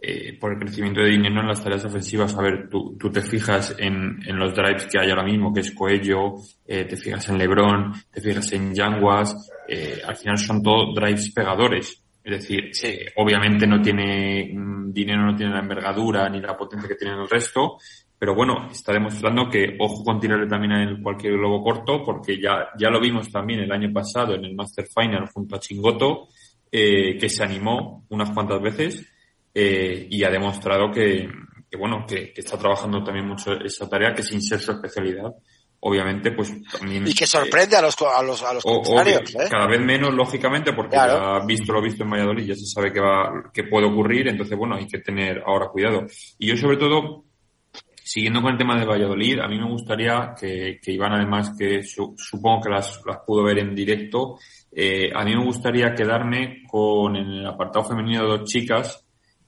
[0.00, 2.34] eh, por el crecimiento de dinero en las tareas ofensivas.
[2.34, 5.60] A ver, tú, tú te fijas en, en, los drives que hay ahora mismo, que
[5.60, 10.62] es Coello, eh, te fijas en Lebron, te fijas en Yanguas, eh, al final son
[10.62, 12.02] todos drives pegadores.
[12.28, 12.70] Es decir,
[13.16, 17.28] obviamente no tiene mm, dinero, no tiene la envergadura ni la potencia que tiene el
[17.28, 17.78] resto,
[18.18, 22.68] pero bueno, está demostrando que ojo con tirarle también en cualquier globo corto, porque ya,
[22.78, 26.28] ya lo vimos también el año pasado en el Master Final junto a Chingoto,
[26.70, 29.10] eh, que se animó unas cuantas veces
[29.54, 31.30] eh, y ha demostrado que,
[31.70, 35.32] que bueno, que, que, está trabajando también mucho esa tarea, que sin ser su especialidad,
[35.80, 39.46] obviamente pues también y que sorprende a los a los a los contrarios ¿eh?
[39.48, 43.00] cada vez menos lógicamente porque ya visto lo visto en Valladolid ya se sabe que
[43.00, 46.06] va que puede ocurrir entonces bueno hay que tener ahora cuidado.
[46.38, 47.24] Y yo sobre todo
[48.02, 51.82] siguiendo con el tema de Valladolid a mí me gustaría que, que Iván además que
[51.82, 54.36] supongo que las, las pudo ver en directo
[54.72, 59.06] eh, a mí me gustaría quedarme con el apartado femenino de dos chicas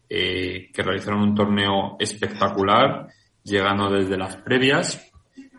[0.09, 3.09] eh, que realizaron un torneo espectacular
[3.43, 5.10] llegando desde las previas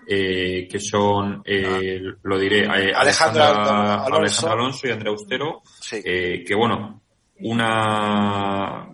[0.08, 4.50] eh, que son, eh, lo diré, eh, Alejandro Alonso.
[4.50, 4.88] Alonso.
[4.88, 7.02] y Andrea Austero, eh, que bueno,
[7.42, 8.88] una,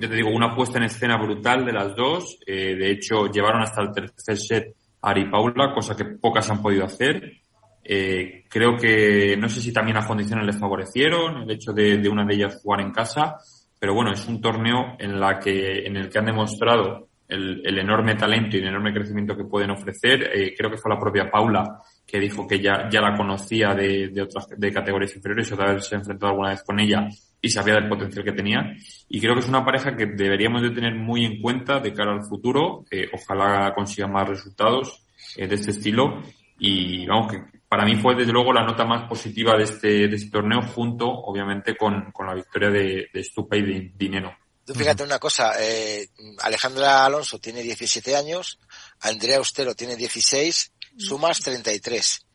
[0.00, 3.62] yo te digo, una puesta en escena brutal de las dos, eh, de hecho llevaron
[3.62, 7.40] hasta el tercer set a Ari Paula, cosa que pocas han podido hacer.
[7.86, 12.08] Eh, creo que no sé si también las condiciones les favorecieron, el hecho de, de,
[12.08, 13.36] una de ellas jugar en casa,
[13.78, 18.14] pero bueno, es un torneo en la que, en el que han demostrado el, enorme
[18.14, 20.30] talento y el enorme crecimiento que pueden ofrecer.
[20.34, 24.08] Eh, creo que fue la propia Paula que dijo que ya, ya la conocía de,
[24.08, 27.08] de otras de categorías inferiores o de haberse enfrentado alguna vez con ella
[27.40, 28.74] y sabía del potencial que tenía.
[29.08, 32.12] Y creo que es una pareja que deberíamos de tener muy en cuenta de cara
[32.12, 32.84] al futuro.
[33.12, 35.04] ojalá consiga más resultados
[35.36, 36.22] eh, de este estilo.
[36.58, 37.42] y vamos que
[37.74, 41.08] para mí fue desde luego la nota más positiva de este, de este torneo junto
[41.10, 44.32] obviamente con, con la victoria de, de Stupa y de Dinero.
[44.64, 46.08] Tú fíjate una cosa, eh,
[46.40, 48.58] Alejandra Alonso tiene 17 años,
[49.00, 52.26] Andrea Austero tiene 16, sumas 33.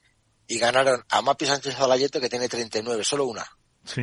[0.47, 3.49] Y ganaron a Mapi Sánchez Zalayeto que tiene 39, solo una.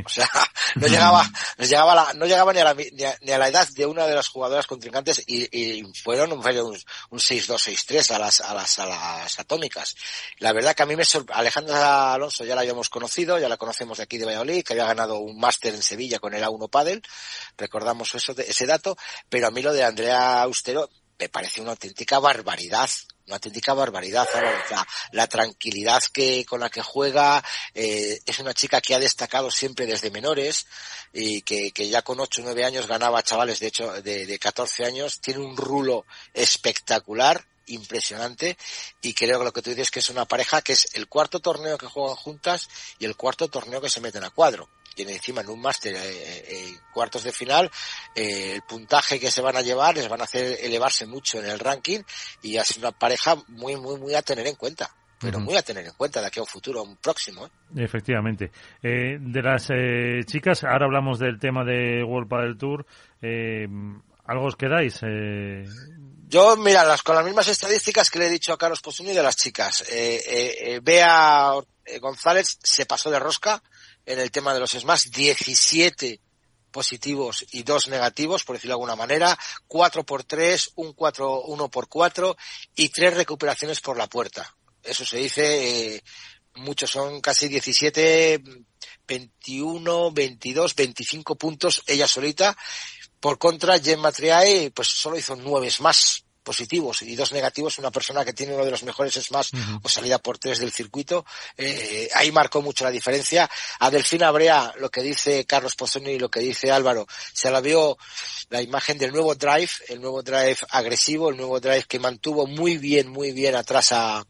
[0.05, 0.28] O sea,
[0.76, 1.28] no llegaba,
[1.59, 4.14] no llegaba, la, no llegaba ni, a la, ni, a, la edad de una de
[4.14, 6.78] las jugadoras contrincantes y, y fueron un, un 6-2,
[7.11, 9.97] 6-3 a las, a las, a las atómicas.
[10.39, 13.57] La verdad que a mí me sorprendió, Alejandra Alonso ya la habíamos conocido, ya la
[13.57, 16.70] conocemos de aquí de Valladolid, que había ganado un máster en Sevilla con el A1
[16.70, 17.03] Padel,
[17.57, 18.97] recordamos eso, ese dato,
[19.28, 22.91] pero a mí lo de Andrea Austero me parece una auténtica barbaridad
[23.27, 24.27] una auténtica barbaridad.
[25.12, 27.43] La, tranquilidad que con la que juega
[27.74, 30.66] eh, es una chica que ha destacado siempre desde menores
[31.12, 34.85] y que, ya con 8 o 9 años ganaba chavales de hecho de, de 14
[34.85, 35.20] años.
[35.20, 38.57] Tiene un rulo espectacular impresionante
[39.03, 41.09] y creo que lo que tú dices es que es una pareja que es el
[41.09, 42.68] cuarto torneo que juegan juntas
[42.99, 46.01] y el cuarto torneo que se meten a cuadro tiene encima en un máster eh,
[46.01, 47.71] eh, cuartos de final,
[48.15, 51.45] eh, el puntaje que se van a llevar les van a hacer elevarse mucho en
[51.45, 52.01] el ranking
[52.43, 55.87] y es una pareja muy, muy, muy a tener en cuenta pero muy a tener
[55.87, 57.49] en cuenta de aquí a un futuro un próximo.
[57.75, 58.53] Efectivamente.
[58.83, 59.69] de las
[60.27, 62.87] chicas, ahora hablamos del tema de World Padel Tour.
[64.27, 65.01] ¿Algo os quedáis?
[66.29, 69.23] Yo, mira, las, con las mismas estadísticas que le he dicho a Carlos Posuni de
[69.23, 69.85] las chicas.
[70.83, 71.53] Bea
[71.99, 73.63] González se pasó de rosca
[74.07, 76.21] en el tema de los SMAS, 17
[76.71, 81.69] positivos y dos negativos, por decirlo de alguna manera, 4 por 3, un 4, 1
[81.71, 82.37] por 4
[82.77, 84.55] y tres recuperaciones por la puerta.
[84.83, 86.03] Eso se dice, eh,
[86.55, 88.43] muchos son casi 17,
[89.09, 92.57] 21, 22, 25 puntos ella solita.
[93.19, 98.25] Por contra, Gemma Triae, pues solo hizo nueve más positivos y dos negativos, una persona
[98.25, 99.51] que tiene uno de los mejores smash
[99.83, 101.27] o salida por tres del circuito,
[101.57, 103.51] eh, ahí marcó mucho la diferencia.
[103.81, 107.61] A Delfina Brea, lo que dice Carlos Pozzoni y lo que dice Álvaro, se la
[107.61, 107.99] vio
[108.49, 112.79] la imagen del nuevo drive, el nuevo drive agresivo, el nuevo drive que mantuvo muy
[112.79, 114.25] bien, muy bien atrás a,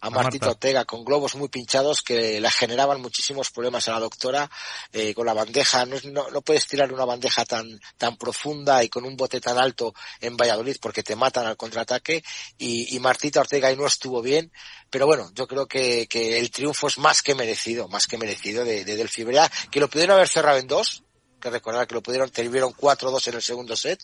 [0.00, 4.50] a Martita Ortega con globos muy pinchados que le generaban muchísimos problemas a la doctora
[4.92, 5.84] eh, con la bandeja.
[5.86, 9.58] No, no, no, puedes tirar una bandeja tan, tan profunda y con un bote tan
[9.58, 12.22] alto en Valladolid porque te matan al contraataque
[12.58, 14.52] y, y Martita Ortega ahí no estuvo bien.
[14.88, 18.64] Pero bueno, yo creo que, que el triunfo es más que merecido, más que merecido
[18.64, 21.04] de, de Delphi Brea, que lo pudieron haber cerrado en dos,
[21.40, 24.00] que recordar que lo pudieron, tuvieron 4-2 en el segundo set.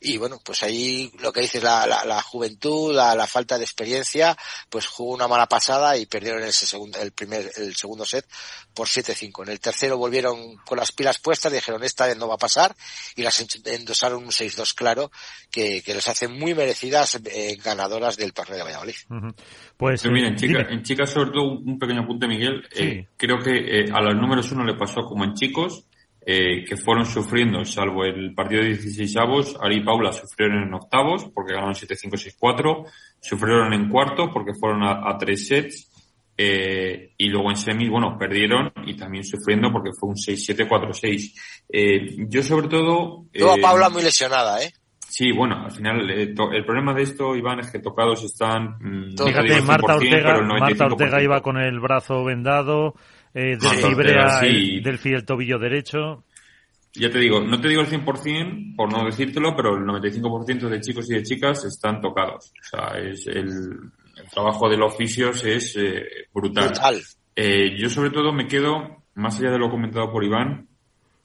[0.00, 3.64] Y bueno, pues ahí lo que dices, la, la, la juventud, la, la, falta de
[3.64, 4.36] experiencia,
[4.70, 8.26] pues jugó una mala pasada y perdieron ese segundo, el primer, el segundo set
[8.72, 9.42] por 7-5.
[9.42, 12.74] En el tercero volvieron con las pilas puestas, dijeron esta vez no va a pasar
[13.16, 15.10] y las endosaron un 6-2 claro
[15.50, 18.94] que, que les hace muy merecidas eh, ganadoras del torneo de Valladolid.
[19.76, 23.80] Pues, mira, en chicas, en chicas sobre todo un pequeño apunte Miguel, eh, creo que
[23.80, 25.84] eh, a los números uno le pasó como en chicos,
[26.28, 30.74] eh, que fueron sufriendo, salvo el partido de 16 avos, Ari y Paula sufrieron en
[30.74, 32.84] octavos porque ganaron 7-5, 6-4,
[33.20, 35.88] sufrieron en cuarto porque fueron a, tres sets,
[36.36, 41.32] eh, y luego en semis, bueno, perdieron y también sufriendo porque fue un 6-7, 4-6.
[41.68, 43.26] Eh, yo sobre todo...
[43.32, 44.72] Luego a Paula muy lesionada, ¿eh?
[45.08, 48.76] Sí, bueno, al final eh, el problema de esto, Iván, es que tocados están...
[48.80, 52.94] Mm, Fíjate, Marta Ortega, Marta Ortega iba con el brazo vendado,
[53.36, 56.24] eh, del el, del el tobillo derecho.
[56.94, 60.80] Ya te digo, no te digo el 100% por no decírtelo, pero el 95% de
[60.80, 62.52] chicos y de chicas están tocados.
[62.58, 66.72] O sea, es el, el trabajo de los oficios es eh, brutal.
[67.34, 70.66] Eh, yo sobre todo me quedo, más allá de lo comentado por Iván,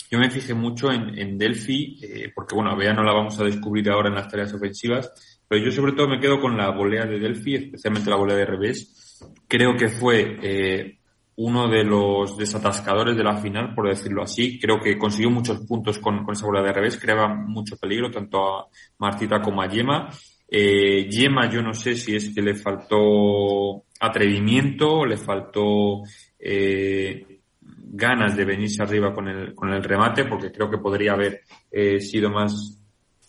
[0.10, 3.40] yo me fijé mucho en, en Delphi, eh, porque bueno, a Bea no la vamos
[3.40, 6.72] a descubrir ahora en las tareas ofensivas, pero yo sobre todo me quedo con la
[6.72, 9.22] volea de Delphi, especialmente la volea de revés.
[9.48, 10.98] Creo que fue eh,
[11.44, 14.60] uno de los desatascadores de la final, por decirlo así.
[14.60, 18.60] Creo que consiguió muchos puntos con, con esa bola de revés, creaba mucho peligro tanto
[18.60, 18.68] a
[19.00, 20.10] Martita como a Yema.
[20.48, 26.04] Eh, Yema yo no sé si es que le faltó atrevimiento, le faltó
[26.40, 31.42] eh, ganas de venirse arriba con el, con el remate, porque creo que podría haber
[31.72, 32.80] eh, sido más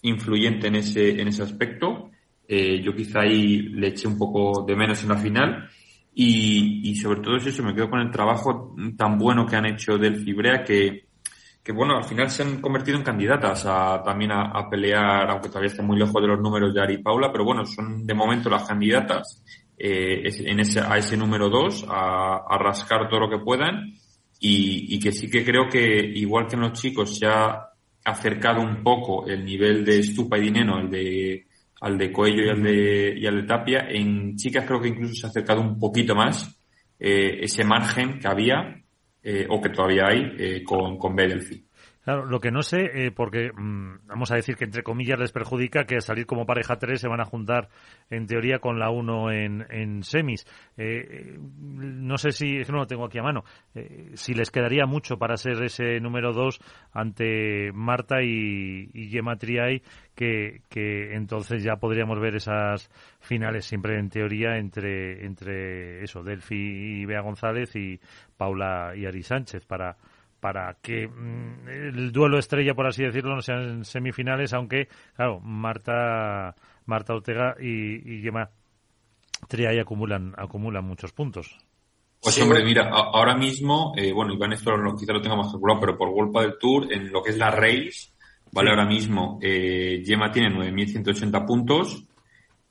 [0.03, 2.11] influyente en ese, en ese aspecto.
[2.47, 5.71] Eh, yo quizá ahí le eché un poco de menos en la final
[6.15, 9.97] y, y sobre todo eso, me quedo con el trabajo tan bueno que han hecho
[9.97, 11.07] del Fibrea que,
[11.63, 15.71] que bueno, al final se han convertido en candidatas a, también a, pelear, aunque todavía
[15.71, 18.51] están muy lejos de los números de Ari y Paula, pero bueno, son de momento
[18.51, 19.43] las candidatas
[19.79, 23.95] eh, en ese, a ese número dos, a, a rascar todo lo que puedan.
[24.45, 27.65] Y, y, que sí que creo que igual que en los chicos se ha
[28.05, 31.47] acercado un poco el nivel de Stupa y Dineno, el de
[31.83, 33.87] al de Coello y al de, y al de Tapia.
[33.89, 36.61] En chicas creo que incluso se ha acercado un poquito más
[36.99, 38.81] eh, ese margen que había
[39.23, 41.65] eh, o que todavía hay eh, con, con Bedelfi.
[42.03, 45.31] Claro, lo que no sé, eh, porque mm, vamos a decir que entre comillas les
[45.31, 47.69] perjudica que al salir como pareja 3 se van a juntar
[48.11, 50.45] en teoría con la 1 en, en semis.
[50.77, 53.45] Eh, eh, no sé si, es que no lo tengo aquí a mano,
[53.77, 56.59] eh, si les quedaría mucho para ser ese número 2
[56.93, 59.83] ante Marta y, y Gemma Triay,
[60.17, 62.91] que, que entonces ya podríamos ver esas
[63.21, 68.01] finales siempre en teoría entre, entre eso, Delphi y Bea González y
[68.37, 69.97] Paula y Ari Sánchez para
[70.43, 76.57] para que mm, el duelo estrella, por así decirlo, no sean semifinales, aunque, claro, Marta,
[76.87, 78.51] Marta Ortega y, y Gemma
[79.47, 81.57] Triay acumulan, acumulan muchos puntos.
[82.21, 85.53] Pues hombre, mira, a- ahora mismo, eh, bueno, Iván esto lo, quizá lo tenga más
[85.53, 88.11] calculado, pero por World del Tour, en lo que es la race,
[88.51, 92.05] vale, ahora mismo, eh, Gemma tiene 9.180 puntos,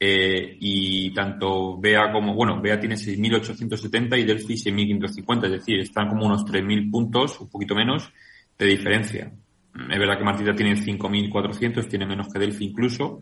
[0.04, 6.10] eh, y tanto Bea como, bueno, Bea tiene 6.870 y Delphi 6.550, es decir, están
[6.10, 8.12] como unos 3.000 puntos, un poquito menos,
[8.58, 9.32] de diferencia.
[9.76, 13.22] Mm, Es verdad que Martita tiene 5.400, tiene menos que Delphi incluso,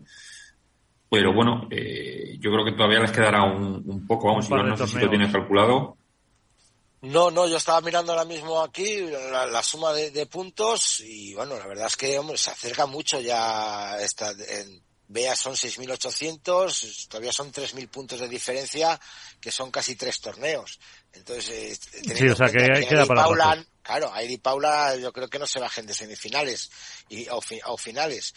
[1.10, 4.76] pero bueno, eh, yo creo que todavía les quedará un, un poco, vamos, Un no
[4.78, 5.98] sé si lo tienes calculado.
[7.02, 9.00] No, no, yo estaba mirando ahora mismo aquí
[9.30, 12.86] la, la suma de, de puntos y bueno, la verdad es que hombre, se acerca
[12.86, 14.80] mucho ya esta, en
[15.12, 18.98] Bea son 6.800, todavía son 3.000 puntos de diferencia,
[19.40, 20.78] que son casi tres torneos.
[21.12, 23.44] Entonces, eh, Sí, o sea, cuenta que queda para Paula,
[23.82, 26.70] claro, Airi y Paula yo creo que no se bajen de semifinales
[27.08, 28.34] y, o, fi- o finales.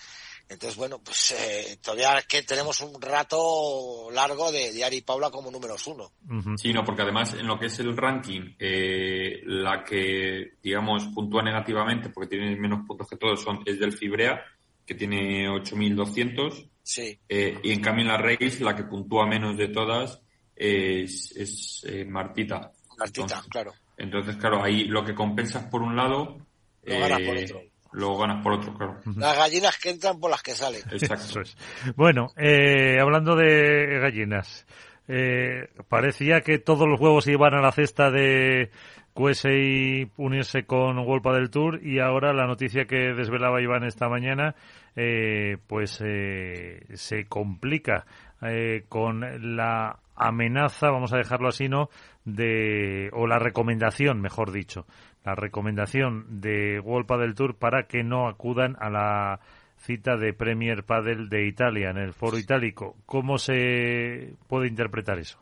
[0.50, 5.50] Entonces, bueno, pues eh, todavía que tenemos un rato largo de, de Ari Paula como
[5.52, 6.12] números uno.
[6.58, 11.44] Sí, no, porque además en lo que es el ranking, eh, la que, digamos, puntúa
[11.44, 14.44] negativamente, porque tiene menos puntos que todos, son, es del Fibrea,
[14.86, 17.18] que tiene 8.200, Sí.
[17.30, 20.22] eh, y en cambio en la Race, la que puntúa menos de todas
[20.56, 22.72] es, es eh, Martita.
[22.98, 23.74] Martita, Entonces, claro.
[23.98, 26.38] entonces, claro, ahí lo que compensas por un lado,
[26.84, 27.62] Lo ganas por otro.
[27.94, 29.00] luego ganas por otro, claro.
[29.16, 30.82] Las gallinas que entran por las que salen.
[30.92, 31.26] Exacto.
[31.26, 31.58] Eso es.
[31.96, 34.66] Bueno, eh, hablando de gallinas,
[35.08, 38.70] eh, parecía que todos los huevos iban a la cesta de
[39.14, 44.56] QSI unirse con Wolpa del Tour y ahora la noticia que desvelaba Iván esta mañana,
[44.96, 48.06] eh, pues eh, se complica
[48.42, 51.90] eh, con la amenaza, vamos a dejarlo así, ¿no?
[52.26, 54.86] De, o la recomendación, mejor dicho,
[55.24, 59.40] la recomendación de Wolpa del Tour para que no acudan a la
[59.78, 62.96] cita de Premier Padel de Italia en el Foro Itálico.
[63.06, 65.40] ¿Cómo se puede interpretar eso?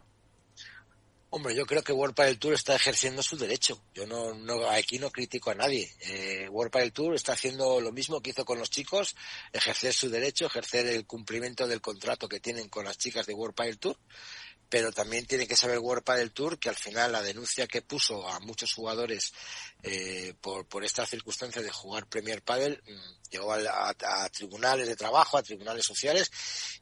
[1.34, 3.82] Hombre, yo creo que World Padel Tour está ejerciendo su derecho.
[3.94, 5.90] Yo no, no aquí no critico a nadie.
[6.02, 9.16] Eh, World Padel Tour está haciendo lo mismo que hizo con los chicos,
[9.54, 13.56] ejercer su derecho, ejercer el cumplimiento del contrato que tienen con las chicas de World
[13.56, 13.98] Padel Tour.
[14.68, 18.28] Pero también tiene que saber World Padel Tour que al final la denuncia que puso
[18.28, 19.32] a muchos jugadores
[19.84, 24.86] eh, por, por esta circunstancia de jugar Premier Padel mm, llegó a, a- a tribunales
[24.88, 26.30] de trabajo, a tribunales sociales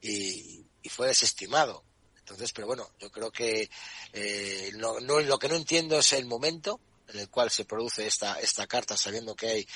[0.02, 1.84] y, y fue desestimado.
[2.30, 3.70] Entonces, pero bueno, yo creo que
[4.14, 8.40] eh, no, lo que no entiendo es el momento en el cual se produce esta,
[8.40, 9.68] esta carta, sabiendo que hay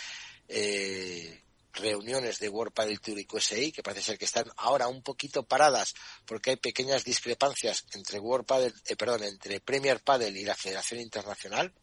[0.48, 1.44] eh,
[1.74, 5.44] reuniones de World Padel Tour y QSI, que parece ser que están ahora un poquito
[5.44, 5.96] paradas
[6.26, 11.00] porque hay pequeñas discrepancias entre World Padel, eh, perdón, entre Premier Padel y la Federación
[11.00, 11.74] Internacional.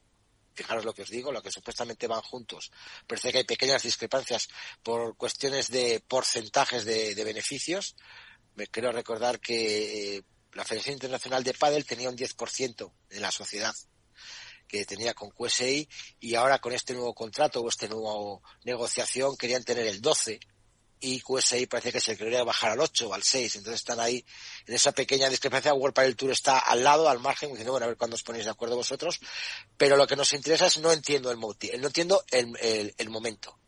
[0.54, 2.70] Fijaros lo que os digo, lo que supuestamente van juntos.
[3.06, 4.48] Parece que hay pequeñas discrepancias
[4.82, 7.96] por cuestiones de porcentajes de, beneficios.
[8.56, 10.22] Me creo recordar que eh,
[10.52, 13.74] la Federación Internacional de Padel tenía un 10% de la sociedad
[14.66, 15.88] que tenía con QSI
[16.20, 20.38] y ahora con este nuevo contrato o este nuevo negociación querían tener el 12
[21.00, 24.24] y QSI parece que se quería bajar al 8 o al 6, entonces están ahí
[24.66, 25.72] en esa pequeña discrepancia.
[25.72, 28.44] World Padel Tour está al lado, al margen, diciendo, bueno, a ver cuándo os ponéis
[28.44, 29.18] de acuerdo vosotros,
[29.76, 33.58] pero lo que nos interesa es no entiendo el no entiendo el, el momento.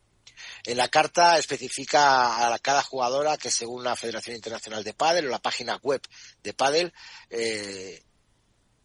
[0.65, 5.29] En la carta especifica a cada jugadora que según la Federación Internacional de Padel o
[5.29, 6.01] la página web
[6.41, 6.93] de Padel,
[7.29, 8.01] eh,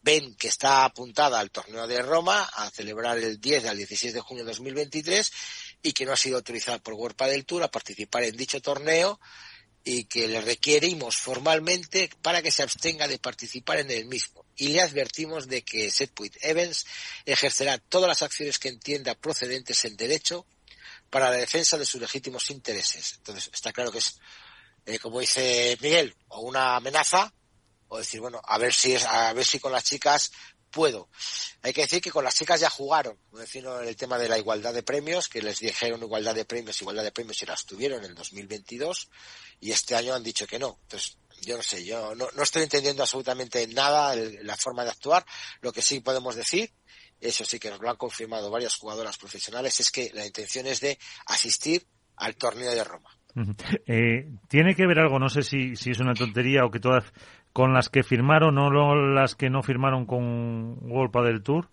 [0.01, 4.21] ven que está apuntada al torneo de Roma a celebrar el 10 al 16 de
[4.21, 5.31] junio de 2023
[5.81, 9.19] y que no ha sido autorizada por World Padel Tour a participar en dicho torneo
[9.83, 14.45] y que le requerimos formalmente para que se abstenga de participar en el mismo.
[14.57, 16.85] Y le advertimos de que Setpuit Evans
[17.25, 20.45] ejercerá todas las acciones que entienda procedentes en derecho
[21.09, 23.15] para la defensa de sus legítimos intereses.
[23.17, 24.19] Entonces, está claro que es,
[24.85, 27.33] eh, como dice Miguel, o una amenaza
[27.87, 30.31] o decir, bueno, a ver si es, a ver si con las chicas
[30.69, 31.09] puedo.
[31.61, 33.41] Hay que decir que con las chicas ya jugaron, como
[33.79, 37.11] el tema de la igualdad de premios, que les dijeron igualdad de premios, igualdad de
[37.11, 39.09] premios y las tuvieron en el 2022
[39.59, 40.79] y este año han dicho que no.
[40.83, 45.25] Entonces, yo no sé, yo no, no estoy entendiendo absolutamente nada la forma de actuar.
[45.61, 46.71] Lo que sí podemos decir,
[47.19, 50.79] eso sí que nos lo han confirmado varias jugadoras profesionales, es que la intención es
[50.81, 50.97] de
[51.27, 51.85] asistir
[52.17, 53.09] al torneo de Roma.
[53.85, 57.05] Eh, tiene que ver algo, no sé si, si es una tontería o que todas
[57.53, 61.69] con las que firmaron o las que no firmaron con Golpa del Tour.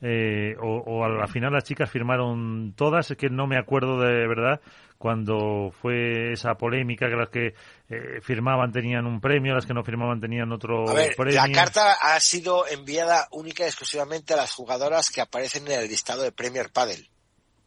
[0.00, 4.00] Eh, o, o a la final las chicas firmaron todas, es que no me acuerdo
[4.00, 4.60] de verdad
[4.98, 7.54] cuando fue esa polémica que las que
[7.88, 10.84] eh, firmaban tenían un premio, las que no firmaban tenían otro
[11.16, 11.34] premio.
[11.34, 15.88] La carta ha sido enviada única y exclusivamente a las jugadoras que aparecen en el
[15.88, 17.08] listado de Premier Padel.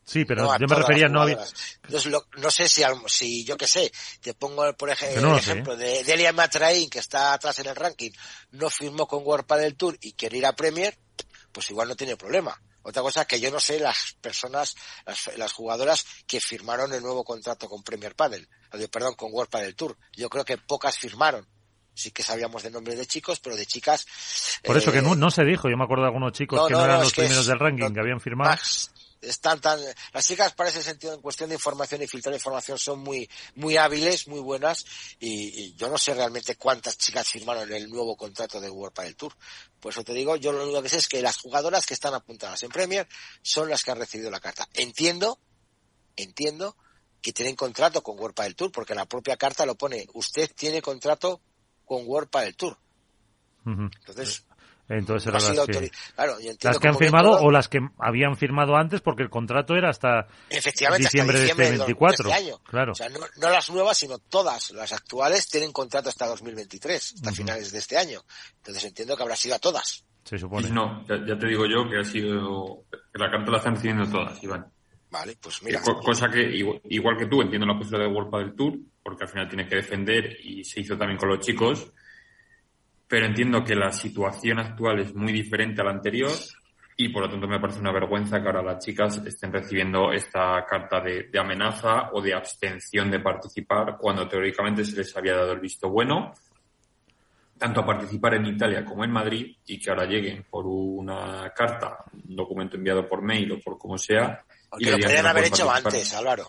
[0.03, 1.38] Sí, pero yo me refería no había...
[1.84, 6.03] Entonces, no sé si, si yo qué sé, te pongo por ejemplo, el ejemplo de
[6.03, 8.11] Delia Matraín, que está atrás en el ranking,
[8.51, 10.97] no firmó con World Padel Tour y quiere ir a Premier,
[11.52, 12.60] pues igual no tiene problema.
[12.84, 14.76] Otra cosa que yo no sé las personas,
[15.38, 18.49] las, jugadoras que firmaron el nuevo contrato con Premier Padel,
[18.91, 19.97] perdón, con World Padel Tour.
[20.14, 21.47] Yo creo que pocas firmaron.
[22.02, 24.08] Sí que sabíamos de nombres de chicos, pero de chicas.
[24.64, 25.70] Por eso que eh, no, se dijo.
[25.70, 28.20] Yo me acuerdo de algunos chicos que no, eran los primeros del ranking, que habían
[28.20, 28.58] firmado
[29.22, 29.80] están tan
[30.14, 33.78] las chicas para ese sentido en cuestión de información y filtrar información son muy muy
[33.78, 34.86] hábiles muy buenas
[35.20, 39.34] y, yo no sé realmente cuántas chicas firmaron el nuevo contrato de World Padel Tour
[39.80, 42.14] por eso te digo yo lo único que sé es que las jugadoras que están
[42.14, 43.08] apuntadas en Premier
[43.41, 45.39] son las que han recibido la carta entiendo
[46.16, 46.76] entiendo
[47.22, 50.82] que tienen contrato con World Padel Tour porque la propia carta lo pone usted tiene
[50.82, 51.41] contrato
[51.92, 52.78] con World Padel Tour
[53.66, 54.46] entonces
[54.98, 55.92] entonces eran las que,
[56.64, 60.28] las que han firmado o las que habían firmado antes porque el contrato era hasta
[60.50, 62.30] diciembre, de este 24.
[62.30, 62.60] Este año.
[62.66, 62.92] Claro.
[62.92, 67.72] O sea, no, las nuevas, sino todas las actuales tienen contrato hasta 2023, hasta finales
[67.72, 68.22] de este año.
[68.58, 70.04] Entonces entiendo que habrá sido a todas.
[70.26, 70.70] Se supone.
[70.70, 74.44] No, ya, te digo yo que ha sido que la carta la están recibiendo todas,
[74.44, 74.72] Iván.
[75.12, 75.82] Vale, pues mira.
[75.82, 79.47] cosa que igual, que tú entiendo la postura de World del Tour, porque al final
[79.47, 81.91] tiene que defender y se hizo también con los chicos
[83.12, 86.32] pero entiendo que la situación actual es muy diferente a la anterior
[86.95, 90.66] y por lo tanto me parece una vergüenza que ahora las chicas estén recibiendo esta
[90.66, 95.59] carta de, amenaza o de abstención de participar cuando teóricamente se les había dado el
[95.59, 96.32] visto bueno
[97.57, 102.05] tanto a participar en Italia como en Madrid y que ahora lleguen por una carta,
[102.14, 104.41] un documento enviado por mail o por como sea.
[104.80, 106.47] Y lo podrían haber hecho antes, Álvaro.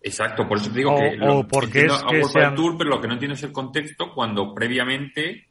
[0.00, 3.14] Exacto, por eso te digo que, lo, porque es que Tour, pero lo que no
[3.14, 5.46] entiendo es el contexto cuando previamente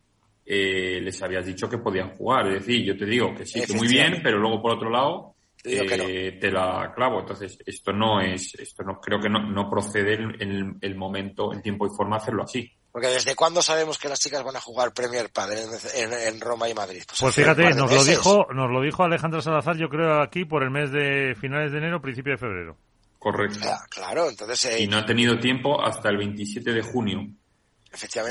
[0.46, 2.48] eh, les habías dicho que podían jugar.
[2.48, 5.34] Es decir, yo te digo que sí, que muy bien, pero luego por otro lado
[5.64, 7.22] eh, te la clavo.
[7.22, 11.62] Entonces, esto no es, esto no creo que no, no procede en el, momento, el
[11.62, 12.72] tiempo y forma hacerlo así.
[12.94, 16.76] Porque desde cuándo sabemos que las chicas van a jugar Premier Padel en, Roma y
[16.76, 17.02] Madrid.
[17.08, 20.62] Pues, pues fíjate, nos lo dijo, nos lo dijo Alejandra Salazar, yo creo aquí por
[20.62, 22.78] el mes de finales de enero, principio de febrero.
[23.18, 23.68] Correcto.
[23.90, 24.66] claro, entonces.
[24.66, 27.30] Eh, y no ha tenido tiempo hasta el 27 de junio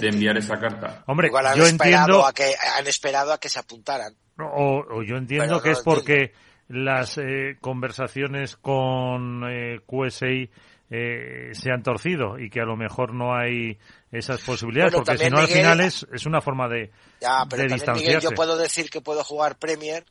[0.01, 1.03] de enviar esa carta.
[1.07, 2.27] Hombre, Igual han yo esperado entiendo...
[2.27, 4.15] a que han esperado a que se apuntaran.
[4.39, 6.33] O, yo entiendo que es porque
[6.69, 10.51] las eh, conversaciones con eh, QSI
[10.91, 13.79] eh, se han torcido y que a lo mejor no hay
[14.13, 17.93] esas posibilidades, porque si no al final es, es una forma de, ya, pero de
[17.95, 20.05] Miguel, yo puedo decir que puedo jugar Premier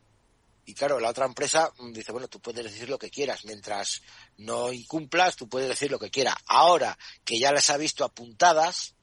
[0.66, 4.02] y claro, la otra empresa dice, bueno, tú puedes decir lo que quieras, mientras
[4.38, 6.36] no incumplas, tú puedes decir lo que quieras.
[6.48, 8.96] Ahora que ya les ha visto apuntadas,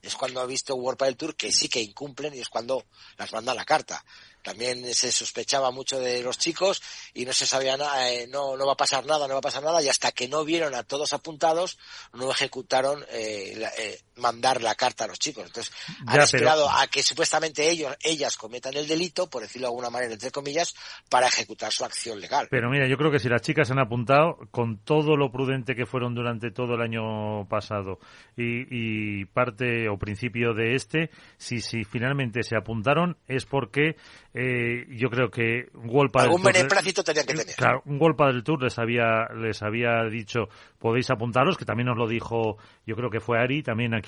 [0.00, 2.86] es cuando ha visto World del Tour que sí que incumplen y es cuando
[3.18, 4.04] las manda la carta
[4.42, 6.82] también se sospechaba mucho de los chicos
[7.14, 9.42] y no se sabía nada, eh, no, no va a pasar nada, no va a
[9.42, 11.78] pasar nada y hasta que no vieron a todos apuntados
[12.12, 15.44] no ejecutaron eh, eh mandar la carta a los chicos.
[15.46, 15.72] Entonces
[16.06, 20.12] han esperado a que supuestamente ellos, ellas cometan el delito, por decirlo de alguna manera,
[20.12, 20.74] entre comillas,
[21.08, 22.48] para ejecutar su acción legal.
[22.50, 25.86] Pero mira, yo creo que si las chicas han apuntado con todo lo prudente que
[25.86, 27.98] fueron durante todo el año pasado
[28.36, 33.96] y, y parte o principio de este, si, si finalmente se apuntaron es porque
[34.34, 37.54] eh, yo creo que Wolpa algún beneplácito tenía que tener.
[37.54, 40.48] Claro, un Wolpa del Tour les había les había dicho
[40.82, 44.01] podéis apuntaros, que también nos lo dijo, yo creo que fue Ari también aquí,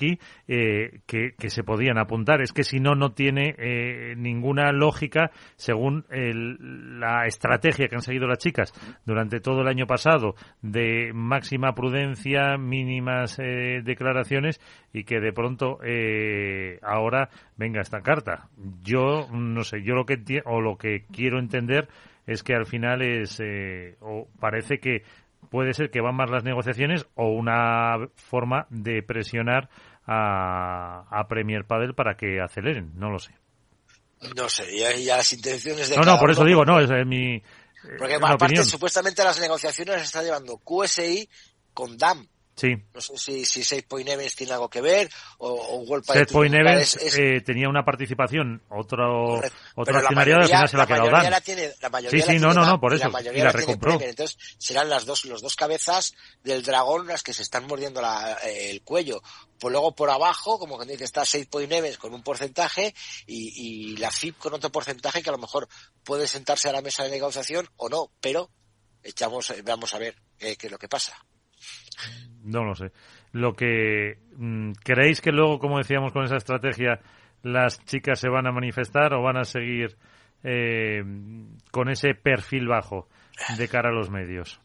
[0.47, 2.41] eh, que, que, se podían apuntar.
[2.41, 8.01] Es que si no, no tiene eh, ninguna lógica según el, la estrategia que han
[8.01, 8.73] seguido las chicas
[9.05, 14.59] durante todo el año pasado de máxima prudencia, mínimas eh, declaraciones
[14.93, 18.49] y que de pronto eh, ahora venga esta carta.
[18.83, 20.15] Yo no sé, yo lo que
[20.45, 21.87] o lo que quiero entender
[22.25, 25.03] es que al final es eh, o parece que
[25.49, 29.69] puede ser que van más las negociaciones o una forma de presionar
[30.05, 33.33] a, a Premier Padel para que aceleren, no lo sé.
[34.35, 35.97] No sé, y ya las intenciones de.
[35.97, 37.41] No, no, por eso digo, no, es mi.
[37.97, 41.29] Porque aparte, supuestamente las negociaciones las está llevando QSI
[41.73, 42.27] con DAM.
[42.55, 42.73] Sí.
[42.93, 46.25] No sé si, si Save Point Events tiene algo que ver o, o World Save
[46.27, 49.41] Point Events es, eh, tenía una participación, otro,
[49.75, 51.31] otro accionariado al final se la ha quedado Dan.
[51.31, 53.09] La tiene, la mayoría sí, sí, no, no, no, por eso.
[53.09, 53.99] La y la, recompró.
[53.99, 58.37] Entonces serán las dos, los dos cabezas del dragón las que se están mordiendo la,
[58.45, 59.21] eh, el cuello.
[59.59, 62.95] Pues luego por abajo, como que dice, está Save Point Events con un porcentaje
[63.27, 65.67] y, y la FIP con otro porcentaje que a lo mejor
[66.05, 68.49] puede sentarse a la mesa de negociación o no, pero
[69.03, 71.17] echamos, vamos a ver qué, qué es lo que pasa.
[72.43, 72.91] No lo sé.
[73.31, 76.99] Lo que mm, creéis que luego, como decíamos con esa estrategia,
[77.43, 79.97] las chicas se van a manifestar o van a seguir
[80.43, 81.03] eh,
[81.71, 83.09] con ese perfil bajo
[83.57, 84.59] de cara a los medios.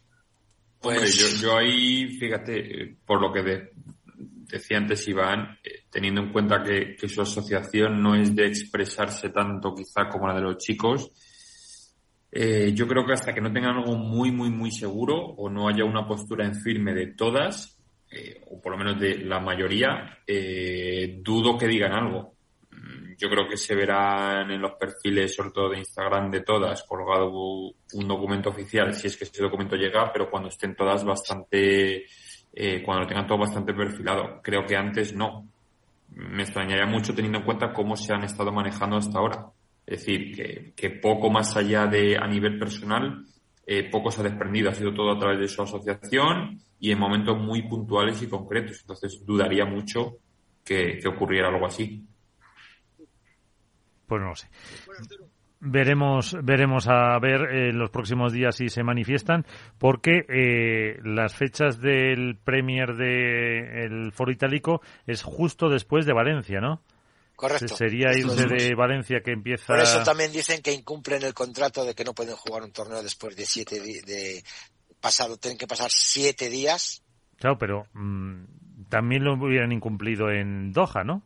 [0.80, 3.70] Pues yo, ahí, fíjate, por lo que
[4.50, 9.74] decía antes Iván, eh, teniendo en cuenta que, su asociación no es de expresarse tanto
[9.74, 11.10] quizá como la de los chicos,
[12.32, 15.68] eh, yo creo que hasta que no tengan algo muy, muy, muy seguro o no
[15.68, 17.76] haya una postura en firme de todas,
[18.10, 22.34] eh, o por lo menos de la mayoría, eh, dudo que digan algo.
[22.70, 26.84] Mm, yo creo que se verán en los perfiles, sobre todo de Instagram, de todas,
[26.84, 32.06] colgado un documento oficial, si es que ese documento llega, pero cuando estén todas bastante,
[32.84, 34.40] cuando lo tengan todo bastante perfilado.
[34.42, 35.48] Creo que antes no.
[36.10, 39.46] Me extrañaría mucho teniendo en cuenta cómo se han estado manejando hasta ahora.
[39.86, 43.24] Es decir, que, poco más allá de a nivel personal,
[43.66, 46.98] eh, poco se ha desprendido, ha sido todo a través de su asociación y en
[46.98, 48.80] momentos muy puntuales y concretos.
[48.80, 50.18] Entonces dudaría mucho
[50.64, 52.06] que, ocurriera algo así.
[54.06, 54.48] Pues no lo sé.
[55.60, 59.44] Veremos, veremos a ver en los próximos días si se manifiestan,
[59.78, 66.60] porque eh, las fechas del Premier del de Foro Itálico es justo después de Valencia,
[66.60, 66.80] ¿no?
[67.40, 67.74] Correcto.
[67.74, 69.68] Sería irse de Valencia que empieza.
[69.68, 73.02] Por eso también dicen que incumplen el contrato de que no pueden jugar un torneo
[73.02, 74.44] después de siete de
[75.00, 77.02] pasado, tienen que pasar siete días.
[77.38, 81.22] Claro, pero mm, también lo hubieran incumplido en Doha, ¿no?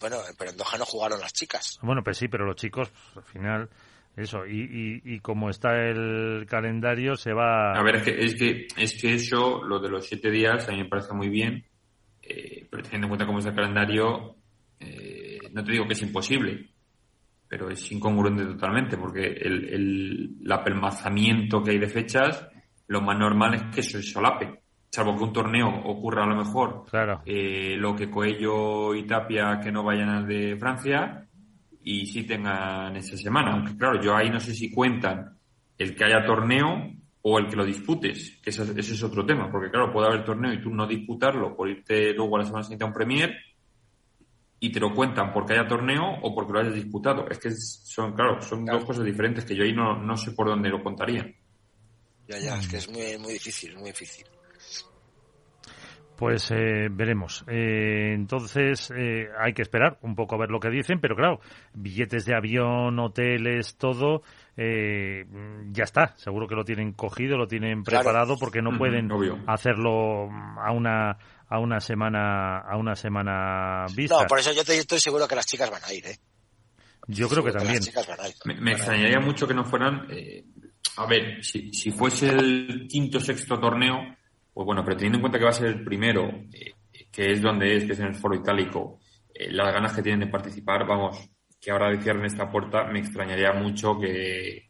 [0.00, 1.78] Bueno, pero en Doha no jugaron las chicas.
[1.80, 3.70] Bueno, pues sí, pero los chicos, pues, al final,
[4.16, 7.78] eso, y, y, como está el calendario, se va...
[7.78, 10.72] A ver, es que, es que, es que eso, lo de los siete días, a
[10.72, 11.64] mí me parece muy bien,
[12.34, 14.36] eh, pero teniendo en cuenta cómo es el calendario,
[14.80, 16.70] eh, no te digo que es imposible,
[17.48, 19.68] pero es incongruente totalmente, porque el,
[20.42, 22.48] el, apelmazamiento que hay de fechas,
[22.86, 24.62] lo más normal es que eso se solape.
[24.90, 27.22] Salvo que un torneo ocurra a lo mejor claro.
[27.24, 31.26] Eh, lo que Coello y Tapia que no vayan al de Francia
[31.82, 33.52] y sí tengan esa semana.
[33.52, 35.38] Aunque claro, yo ahí no sé si cuentan
[35.78, 36.92] el que haya torneo
[37.22, 40.52] o el que lo disputes, que ese, es otro tema, porque claro, puede haber torneo
[40.52, 43.36] y tú no disputarlo por irte luego a la semana siguiente a un Premier
[44.58, 47.28] y te lo cuentan porque haya torneo o porque lo hayas disputado.
[47.28, 50.46] Es que son, claro, son dos cosas diferentes que yo ahí no, no sé por
[50.46, 51.32] dónde lo contaría.
[52.28, 54.24] Ya, ya, es que es muy, muy difícil, muy difícil.
[56.16, 57.44] Pues eh, veremos.
[57.48, 61.40] Eh, entonces eh, hay que esperar un poco a ver lo que dicen, pero claro,
[61.74, 64.22] billetes de avión, hoteles, todo,
[64.56, 66.14] ya está.
[66.16, 69.10] Seguro que lo tienen cogido, lo tienen preparado porque no pueden
[69.46, 74.22] hacerlo a una a una semana a una semana vista.
[74.22, 76.18] No, por eso yo estoy seguro que las chicas van a ir, ¿eh?
[77.08, 77.80] Yo creo que también.
[78.60, 80.06] Me, extrañaría mucho que no fueran.
[80.96, 84.16] a ver, si, si fuese el quinto sexto torneo
[84.52, 86.74] pues bueno, pero teniendo en cuenta que va a ser el primero, eh,
[87.10, 89.00] que es donde es, que es en el foro itálico,
[89.34, 91.30] eh, las ganas que tienen de participar, vamos,
[91.62, 94.68] que ahora cierren esta puerta, me extrañaría mucho que,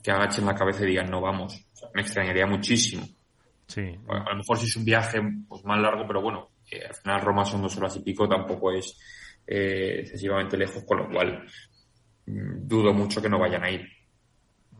[0.00, 1.66] que agachen la cabeza y digan no vamos.
[1.92, 3.04] me extrañaría muchísimo.
[3.66, 3.82] Sí.
[4.08, 7.44] a lo mejor si es un viaje pues, más largo, pero bueno, al final Roma
[7.44, 8.98] son dos horas y pico, tampoco es
[9.46, 11.44] eh, excesivamente lejos, con lo cual
[12.26, 13.86] mm, dudo mucho que no vayan a ir.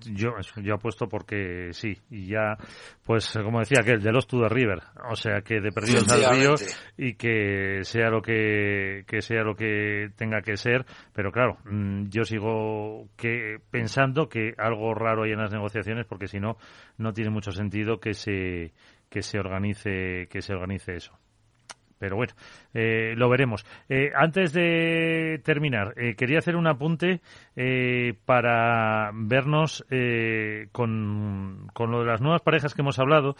[0.06, 2.56] Yo, yo apuesto porque sí, y ya,
[3.04, 4.80] pues como decía que el de los to the river,
[5.10, 6.54] o sea que de perdidos al río
[6.96, 12.08] y que sea lo que, que sea lo que tenga que ser, pero claro, mm,
[12.08, 16.56] yo sigo que pensando que algo raro hay en las negociaciones porque si no,
[16.96, 18.72] no tiene mucho sentido que se,
[19.08, 21.18] que se organice, que se organice eso
[21.98, 22.32] pero bueno,
[22.74, 23.66] eh, lo veremos.
[23.88, 27.20] Eh, antes de terminar, eh, quería hacer un apunte
[28.24, 29.84] para vernos
[30.72, 33.34] con, con, lo de las nuevas parejas que hemos hablado.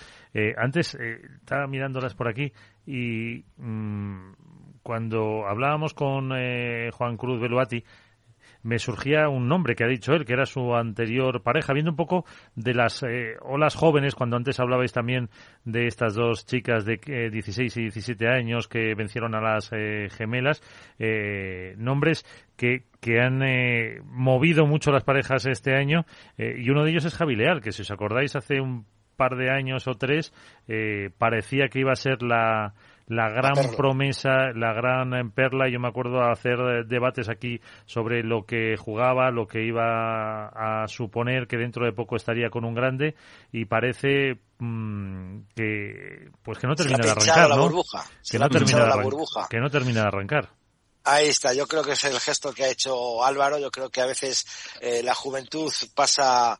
[0.57, 2.53] antes estaba mirándolas por aquí
[2.85, 4.33] y mm,
[4.83, 7.85] cuando hablábamos con Juan Cruz Beluati,
[8.63, 11.97] me surgía un nombre que ha dicho él, que era su anterior pareja, viendo un
[11.97, 15.31] poco de las eh, olas jóvenes, cuando antes hablabais también
[15.65, 16.99] de estas dos chicas de
[17.31, 19.71] 16 y 17 años que vencieron a las
[20.11, 20.63] gemelas,
[21.77, 22.25] nombres
[22.57, 23.41] que, que han
[24.05, 26.05] movido mucho las parejas este año,
[26.37, 28.87] y uno de ellos es Javi Leal, que si os acordáis hace un
[29.17, 30.33] par de años o tres
[31.19, 32.75] parecía que iba a ser la
[33.09, 35.69] la gran promesa, la gran perla.
[35.69, 41.47] Yo me acuerdo hacer debates aquí sobre lo que jugaba, lo que iba a suponer
[41.47, 43.15] que dentro de poco estaría con un grande
[43.53, 47.83] y parece mm, que pues que no termina de arrancar, ¿no?
[48.31, 50.49] que, no termina de arrancar, que no termina de arrancar.
[51.05, 54.03] Ahí está, yo creo que es el gesto que ha hecho Álvaro, yo creo que
[54.03, 54.45] a veces
[54.81, 56.59] eh, la juventud pasa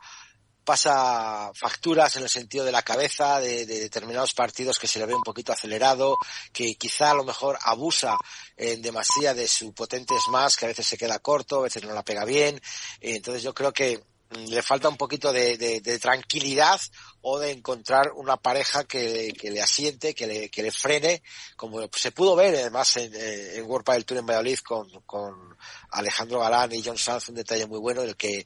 [0.69, 5.15] pasa facturas en el sentido de la cabeza, de, determinados partidos que se le ve
[5.15, 6.19] un poquito acelerado,
[6.53, 8.19] que quizá a lo mejor abusa
[8.55, 11.95] en demasía de su potente más, que a veces se queda corto, a veces no
[11.95, 12.61] la pega bien.
[13.01, 16.81] Entonces yo creo que le falta un poquito de, tranquilidad
[17.23, 21.23] o de encontrar una pareja que, le asiente, que le, que le, frene,
[21.57, 25.57] como se pudo ver además en, eh, en World del Tour en Valladolid con, con
[25.91, 28.45] Alejandro Galán y John Sanz, un detalle muy bueno, en el que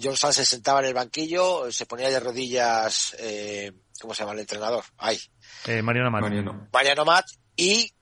[0.00, 4.34] John Sanz se sentaba en el banquillo, se ponía de rodillas, eh, ¿cómo se llama
[4.34, 4.84] el entrenador?
[4.98, 5.20] Ay.
[5.66, 6.22] Eh, Mariano Mat.
[6.22, 6.68] Mariano.
[6.72, 7.26] Mariano Mat
[7.56, 7.92] y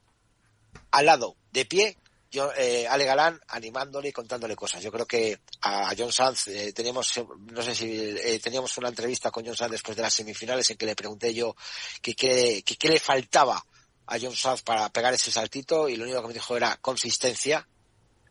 [0.90, 1.98] al lado, de pie,
[2.30, 4.82] yo, eh, Ale Galán animándole y contándole cosas.
[4.82, 7.12] Yo creo que a John Sanz eh, teníamos,
[7.52, 10.76] no sé si eh, teníamos una entrevista con John Sanz después de las semifinales en
[10.76, 11.56] que le pregunté yo
[12.02, 13.62] qué que, le faltaba
[14.06, 17.66] a John Sanz para pegar ese saltito y lo único que me dijo era consistencia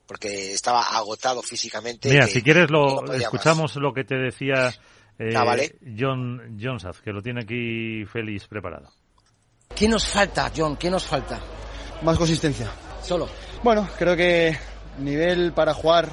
[0.05, 2.09] porque estaba agotado físicamente.
[2.09, 4.73] Mira, si quieres lo escuchamos lo que te decía
[5.19, 5.57] eh, ah,
[5.97, 8.91] John, John Sanz, que lo tiene aquí feliz preparado.
[9.75, 10.77] ¿Qué nos falta, John?
[10.77, 11.39] ¿Qué nos falta?
[12.03, 12.71] Más consistencia.
[13.01, 13.27] Solo.
[13.63, 14.55] Bueno, creo que
[14.99, 16.09] nivel para jugar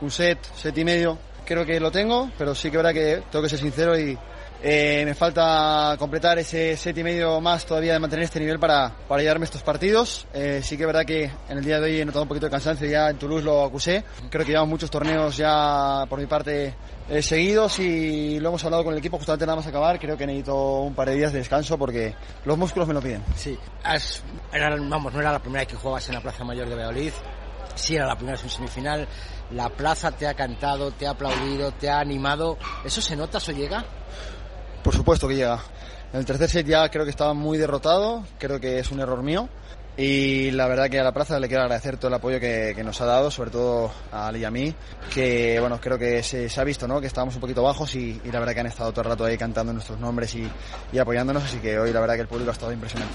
[0.00, 3.42] un set, set y medio, creo que lo tengo, pero sí que verdad que tengo
[3.42, 4.18] que ser sincero y
[4.60, 8.92] eh, me falta completar ese set y medio más todavía de mantener este nivel para,
[9.06, 10.26] para llevarme estos partidos.
[10.34, 12.46] Eh, sí que es verdad que en el día de hoy he notado un poquito
[12.46, 14.02] de cansancio, ya en Toulouse lo acusé.
[14.28, 16.74] Creo que llevamos muchos torneos ya por mi parte
[17.08, 19.98] eh, seguidos y lo hemos hablado con el equipo justamente nada más acabar.
[20.00, 23.22] Creo que necesito un par de días de descanso porque los músculos me lo piden.
[23.36, 23.56] Sí,
[24.90, 27.12] vamos, no era la primera vez que jugabas en la Plaza Mayor de Valladolid.
[27.76, 29.06] Sí era la primera vez en semifinal.
[29.52, 32.58] La plaza te ha cantado, te ha aplaudido, te ha animado.
[32.84, 33.84] ¿Eso se nota, eso llega?
[34.88, 35.58] Por supuesto que llega.
[36.14, 38.24] En el tercer set ya creo que estaba muy derrotado.
[38.38, 39.46] Creo que es un error mío.
[39.98, 42.98] Y la verdad que a la plaza le quiero agradecer todo el apoyo que, nos
[43.02, 44.74] ha dado, sobre todo a Ali y a mí,
[45.12, 47.02] que bueno, creo que se, ha visto, ¿no?
[47.02, 49.36] Que estábamos un poquito bajos y, la verdad que han estado todo el rato ahí
[49.36, 52.72] cantando nuestros nombres y, apoyándonos, así que hoy la verdad que el público ha estado
[52.72, 53.14] impresionante.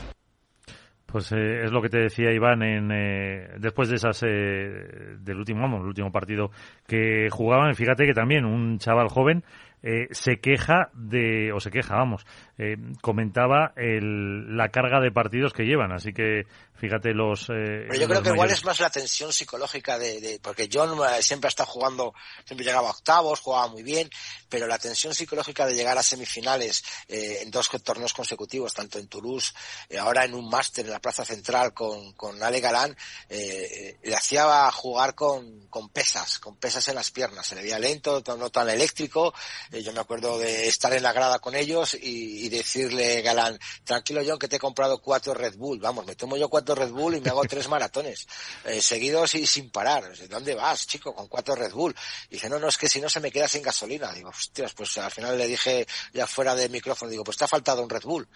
[1.08, 5.38] Pues eh, es lo que te decía Iván en, eh, después de esas eh, del
[5.38, 6.52] último último partido
[6.86, 7.74] que jugaban.
[7.76, 9.44] Fíjate que también un chaval joven
[9.86, 12.26] eh, se queja de, o se queja, vamos,
[12.58, 16.44] eh, comentaba el, la carga de partidos que llevan, así que
[16.76, 17.50] fíjate los...
[17.50, 20.98] Eh, Pero yo creo que igual es más la tensión psicológica de, de porque John
[21.20, 22.14] siempre ha estado jugando,
[22.46, 24.10] siempre llegaba a octavos, jugaba muy bien,
[24.48, 29.54] pero la tensión psicológica de llegar a semifinales en dos torneos consecutivos, tanto en Toulouse,
[30.00, 32.96] ahora en un máster en la Plaza Central con, con Ale Galán,
[33.30, 38.24] le hacía jugar con, con pesas, con pesas en las piernas, se le veía lento,
[38.38, 39.34] no tan eléctrico,
[39.74, 44.22] eh, yo me acuerdo de estar en la grada con ellos y, decirle, Galán, tranquilo
[44.24, 45.80] John, que te he comprado cuatro Red Bull.
[45.80, 48.28] Vamos, me tomo yo cuatro Red Bull y me hago tres maratones
[48.66, 50.16] eh, seguidos y sin parar.
[50.30, 51.96] ¿Dónde vas, chico, con cuatro Red Bull?
[52.30, 54.14] Y dice, no, no, es que si no se me queda sin gasolina.
[54.14, 57.48] Digo, hostias, pues al final le dije ya fuera de micrófono, digo, pues te ha
[57.48, 58.28] faltado un Red Bull.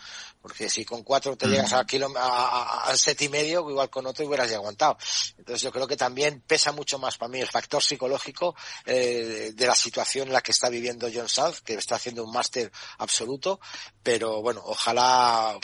[0.42, 1.86] Porque si con cuatro te llegas a,
[2.18, 4.98] a, a, set y medio, igual con otro hubieras ya aguantado.
[5.38, 9.68] Entonces yo creo que también pesa mucho más para mí el factor psicológico eh, de
[9.68, 11.27] la situación en la que está viviendo John
[11.64, 13.60] que está haciendo un máster absoluto,
[14.04, 15.58] pero bueno, ojalá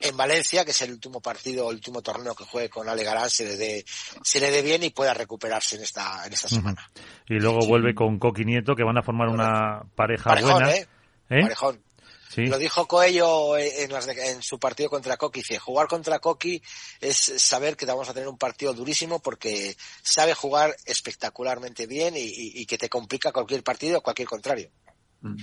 [0.00, 3.30] en Valencia, que es el último partido, el último torneo que juegue con Ale Garán,
[3.30, 3.84] se le dé,
[4.22, 6.90] se le dé bien y pueda recuperarse en esta, en esta semana.
[7.28, 10.72] Y luego vuelve con Coqui Nieto, que van a formar una pareja buena.
[10.72, 10.88] ¿eh?
[11.30, 11.42] ¿Eh?
[11.42, 11.82] Parejón.
[12.36, 15.40] Lo dijo Coello en, su partido contra Coqui.
[15.40, 16.62] Dice, jugar contra Coqui
[17.00, 22.64] es saber que vamos a tener un partido durísimo porque sabe jugar espectacularmente bien y,
[22.66, 24.70] que te complica cualquier partido o cualquier contrario.
[25.22, 25.36] Mm.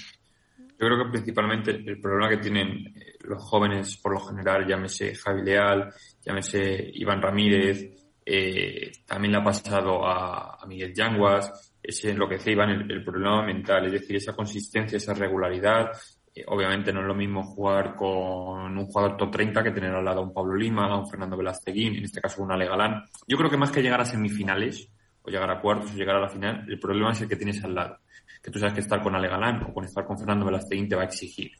[0.80, 5.14] Yo creo que principalmente el problema que tienen eh, los jóvenes por lo general, llámese
[5.14, 12.30] Javi Leal, llámese Iván Ramírez, eh, también le ha pasado a, Miguel Yanguas, es lo
[12.30, 15.92] que decía Iván, el, problema mental, es decir, esa consistencia, esa regularidad.
[16.34, 20.06] Eh, obviamente no es lo mismo jugar con un jugador top 30 que tener al
[20.06, 23.04] lado a un Pablo Lima, un Fernando Velázquez, en este caso un Ale Galán.
[23.28, 24.90] Yo creo que más que llegar a semifinales,
[25.22, 26.66] o llegar a cuartos o llegar a la final.
[26.68, 27.98] El problema es el que tienes al lado.
[28.42, 30.96] Que tú sabes que estar con Ale Galán o con estar con Fernando Velasteguín te
[30.96, 31.52] va a exigir.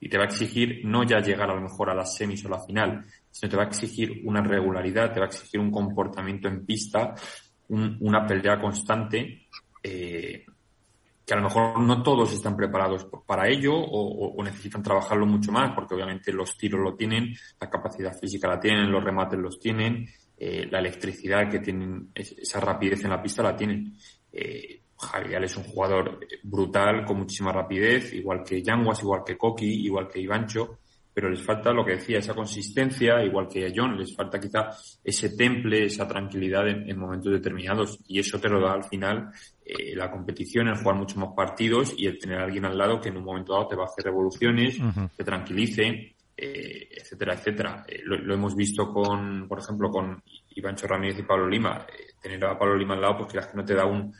[0.00, 2.48] Y te va a exigir no ya llegar a lo mejor a las semis o
[2.48, 6.48] la final, sino te va a exigir una regularidad, te va a exigir un comportamiento
[6.48, 7.14] en pista,
[7.68, 9.46] una pelea constante,
[9.82, 10.44] eh,
[11.30, 15.70] que a lo mejor no todos están preparados para ello o, necesitan trabajarlo mucho más,
[15.76, 20.08] porque obviamente los tiros lo tienen, la capacidad física la tienen, los remates los tienen,
[20.36, 23.94] eh, la electricidad que tienen, esa rapidez en la pista la tienen.
[24.32, 29.86] Eh, Javier es un jugador brutal, con muchísima rapidez, igual que Yanguas, igual que Koki,
[29.86, 30.78] igual que Ivancho,
[31.12, 34.70] pero les falta lo que decía, esa consistencia, igual que a John, les falta quizá
[35.02, 37.98] ese temple, esa tranquilidad en, momentos determinados.
[38.06, 39.30] Y eso te lo da al final
[39.64, 43.00] eh, la competición, el jugar muchos más partidos y el tener a alguien al lado
[43.00, 44.78] que en un momento dado te va a hacer revoluciones,
[45.16, 47.84] te tranquilice, eh, etcétera, etcétera.
[47.88, 51.84] Eh, lo, hemos visto con, por ejemplo, con Ivancho Ramírez y Pablo Lima.
[52.22, 54.14] tener a Pablo Lima al lado, pues que no te da un,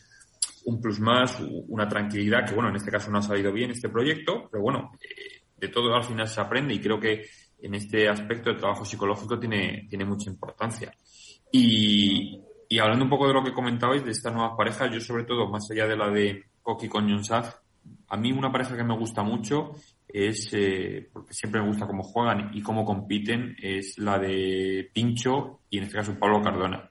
[0.71, 3.89] un plus más, una tranquilidad, que bueno, en este caso no ha salido bien este
[3.89, 4.93] proyecto, pero bueno,
[5.57, 7.27] de todo al final se aprende y creo que
[7.61, 10.93] en este aspecto el trabajo psicológico tiene, tiene mucha importancia.
[11.53, 12.41] Y,
[12.81, 15.69] hablando un poco de lo que comentabais de estas nuevas parejas, yo sobre todo, más
[15.71, 17.57] allá de la de Koki con Yonsaf,
[18.09, 19.73] a mí una pareja que me gusta mucho
[20.07, 25.61] es, eh, porque siempre me gusta cómo juegan y cómo compiten, es la de Pincho
[25.69, 26.91] y en este caso Pablo Cardona.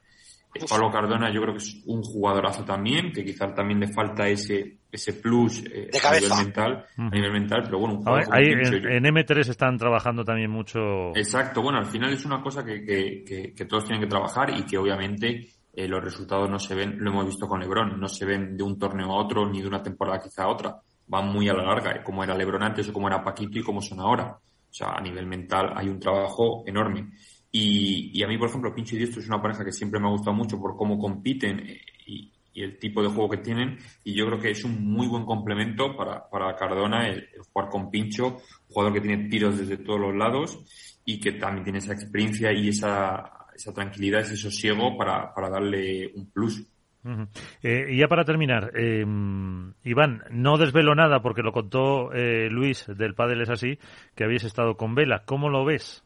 [0.67, 4.79] Pablo Cardona yo creo que es un jugadorazo también, que quizás también le falta ese
[4.91, 9.49] ese plus eh, a nivel mental, a nivel mental, pero bueno, un ahí, en, M3
[9.49, 11.15] están trabajando también mucho.
[11.15, 14.63] Exacto, bueno, al final es una cosa que, que, que, todos tienen que trabajar y
[14.63, 18.25] que obviamente eh, los resultados no se ven, lo hemos visto con Lebron, no se
[18.25, 20.75] ven de un torneo a otro ni de una temporada quizá a otra,
[21.07, 23.63] van muy a la larga, eh, como era Lebron antes o como era Paquito y
[23.63, 24.39] como son ahora.
[24.69, 27.09] O sea, a nivel mental hay un trabajo enorme.
[27.51, 30.07] Y, y a mí, por ejemplo, Pincho y Diestro es una pareja que siempre me
[30.07, 33.77] ha gustado mucho por cómo compiten eh, y, el tipo de juego que tienen.
[34.03, 37.89] Y yo creo que es un muy buen complemento para, para Cardona el, jugar con
[37.89, 38.37] Pincho,
[38.67, 40.59] jugador que tiene tiros desde todos los lados
[41.05, 46.11] y que también tiene esa experiencia y esa, esa tranquilidad, ese sosiego para, para darle
[46.15, 46.67] un plus.
[47.63, 49.05] eh, y ya para terminar, eh,
[49.83, 53.79] Iván, no desvelo nada porque lo contó eh, Luis del Padel es así,
[54.15, 55.23] que habéis estado con Vela.
[55.25, 56.03] ¿Cómo lo ves?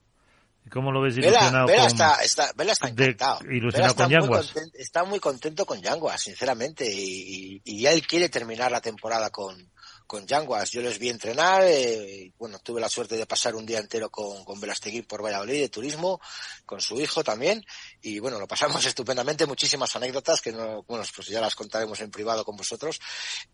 [0.72, 3.40] ¿Cómo lo ves ilusionado Vela, está, está, Vela está encantado.
[3.52, 4.54] ilusionado con Yanguas.
[4.74, 9.73] está muy contento con Yanguas, sinceramente, y, y, y, él quiere terminar la temporada con,
[10.08, 10.72] con Yanguas.
[10.72, 14.44] Yo les vi entrenar, eh, bueno, tuve la suerte de pasar un día entero con,
[14.44, 14.60] con
[15.08, 16.20] por Valladolid de turismo,
[16.66, 17.64] con su hijo también,
[18.02, 22.12] y bueno, lo pasamos estupendamente, muchísimas anécdotas que no, bueno, pues ya las contaremos en
[22.12, 23.00] privado con vosotros,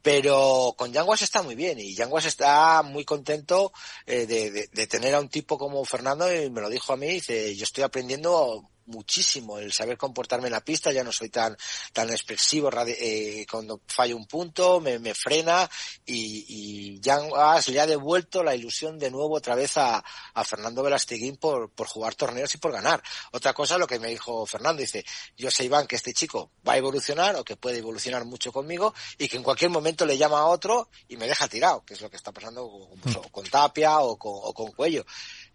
[0.02, 3.72] pero con Yanguas está muy bien, y Yanguas está muy contento
[4.06, 6.97] eh, de, de, de, tener a un tipo como Fernando, y me lo dijo a
[6.97, 11.30] mí, dice, yo estoy aprendiendo muchísimo el saber comportarme en la pista, ya no soy
[11.30, 11.56] tan,
[11.94, 15.70] tan expresivo eh, cuando fallo un punto, me, me frena
[16.06, 20.84] y, y Yanguas le ha devuelto la ilusión de nuevo otra vez a, a Fernando
[20.84, 23.02] Velasteguín por, por jugar torneos y por ganar.
[23.32, 25.06] Otra cosa, lo que me dijo Fernando, dice,
[25.38, 28.94] yo sé Iván que este chico va a evolucionar o que puede evolucionar mucho conmigo
[29.18, 32.02] y que en cualquier momento le llama a otro y me deja tirado, que es
[32.02, 35.06] lo que está pasando con, con Tapia o con, o con Cuello.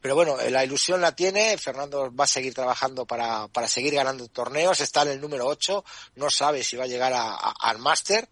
[0.04, 4.28] Pero bueno, la ilusión la tiene, Fernando va a seguir trabajando para, para seguir ganando
[4.28, 5.82] torneos, está en el número 8,
[6.16, 8.28] no sabe si va a llegar a, a, al máster,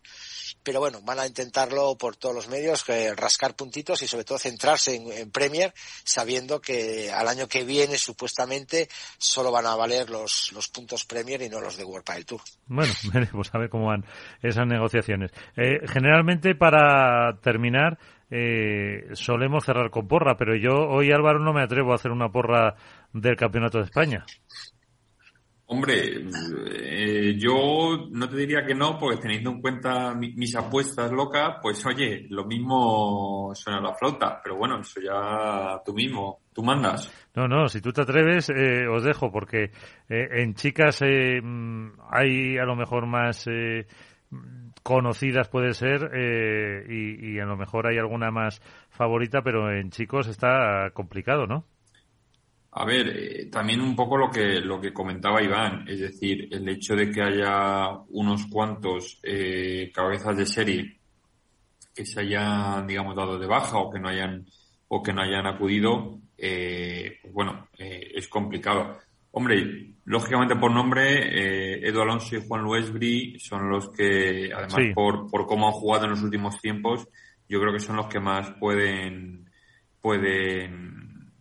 [0.63, 2.85] pero bueno, van a intentarlo por todos los medios,
[3.17, 5.73] rascar puntitos y sobre todo centrarse en, en, Premier,
[6.05, 11.41] sabiendo que al año que viene supuestamente solo van a valer los, los puntos Premier
[11.41, 12.43] y no los de World Padel Tour.
[12.67, 14.05] Bueno, veremos a ver cómo van
[14.43, 15.31] esas negociaciones.
[15.57, 17.99] Eh, generalmente para terminar,
[18.35, 22.33] eh, solemos cerrar con porra, pero yo hoy Álvaro no me atrevo a hacer una
[22.33, 22.75] porra
[23.13, 24.25] del Campeonato de España.
[25.67, 26.27] Hombre,
[26.71, 31.57] eh, yo no te diría que no, porque teniendo en cuenta mi, mis apuestas locas,
[31.63, 37.13] pues oye, lo mismo suena la flauta, pero bueno, eso ya tú mismo, tú mandas.
[37.35, 39.73] No, no, si tú te atreves, eh, os dejo, porque
[40.09, 41.41] eh, en chicas eh,
[42.11, 43.87] hay a lo mejor más eh,
[44.83, 48.61] conocidas puede ser eh, y, y, a lo mejor hay alguna más
[48.91, 51.65] favorita, pero en chicos está complicado, ¿no?
[52.75, 56.67] A ver, eh, también un poco lo que lo que comentaba Iván, es decir, el
[56.71, 60.99] hecho de que haya unos cuantos eh, cabezas de serie
[61.95, 64.47] que se hayan, digamos, dado de baja o que no hayan
[64.89, 68.99] o que no hayan acudido, eh, pues bueno, es complicado.
[69.33, 74.93] Hombre, lógicamente por nombre, eh, Edu Alonso y Juan Luesbri son los que, además sí.
[74.95, 77.09] por, por cómo han jugado en los últimos tiempos,
[77.49, 79.51] yo creo que son los que más pueden,
[80.01, 81.33] pueden,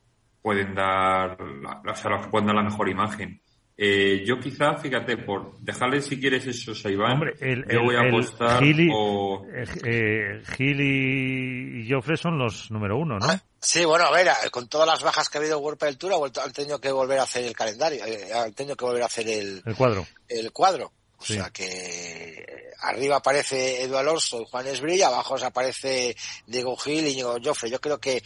[0.41, 3.40] pueden dar, o sea, los que pueden dar la mejor imagen.
[3.84, 7.86] Eh, yo quizá, fíjate, por dejarle si quieres eso a Iván, Hombre, el, yo el-
[7.86, 13.18] voy a el apostar Gili, o- eh, eh, Gili y Joffre son los número uno,
[13.18, 13.28] ¿no?
[13.60, 16.14] Sí, bueno, a ver, con todas las bajas que ha habido en World del Tour,
[16.44, 19.28] han tenido que volver a hacer el calendario, eh, han tenido que volver a hacer
[19.28, 20.06] el, El cuadro.
[20.28, 20.91] el cuadro.
[21.18, 21.34] O Sí.
[21.36, 22.45] sea que eh,
[22.82, 26.16] arriba aparece Edu Alonso y Juan Esbrilla, abajo aparece
[26.48, 27.70] Diego Gil y Íñigo Joffre.
[27.70, 28.22] Yo creo que,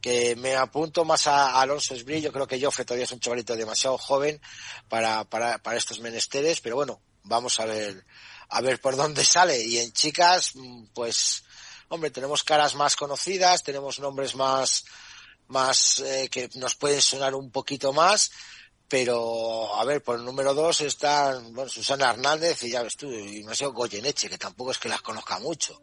[0.00, 2.26] que me apunto más a Alonso Esbrilla.
[2.28, 4.40] Yo creo que Joffre todavía es un chavalito demasiado joven
[4.88, 8.04] para, para, para estos menesteres, pero bueno, vamos a ver,
[8.48, 9.60] a ver por dónde sale.
[9.62, 10.54] Y en chicas,
[10.94, 11.44] pues,
[11.88, 14.84] hombre, tenemos caras más conocidas, tenemos nombres más,
[15.48, 18.30] más eh, que nos pueden sonar un poquito más,
[18.90, 23.08] pero a ver, por el número dos están bueno, Susana Hernández y ya ves tú,
[23.10, 25.80] y no sé, Goyeneche, que tampoco es que las conozca mucho.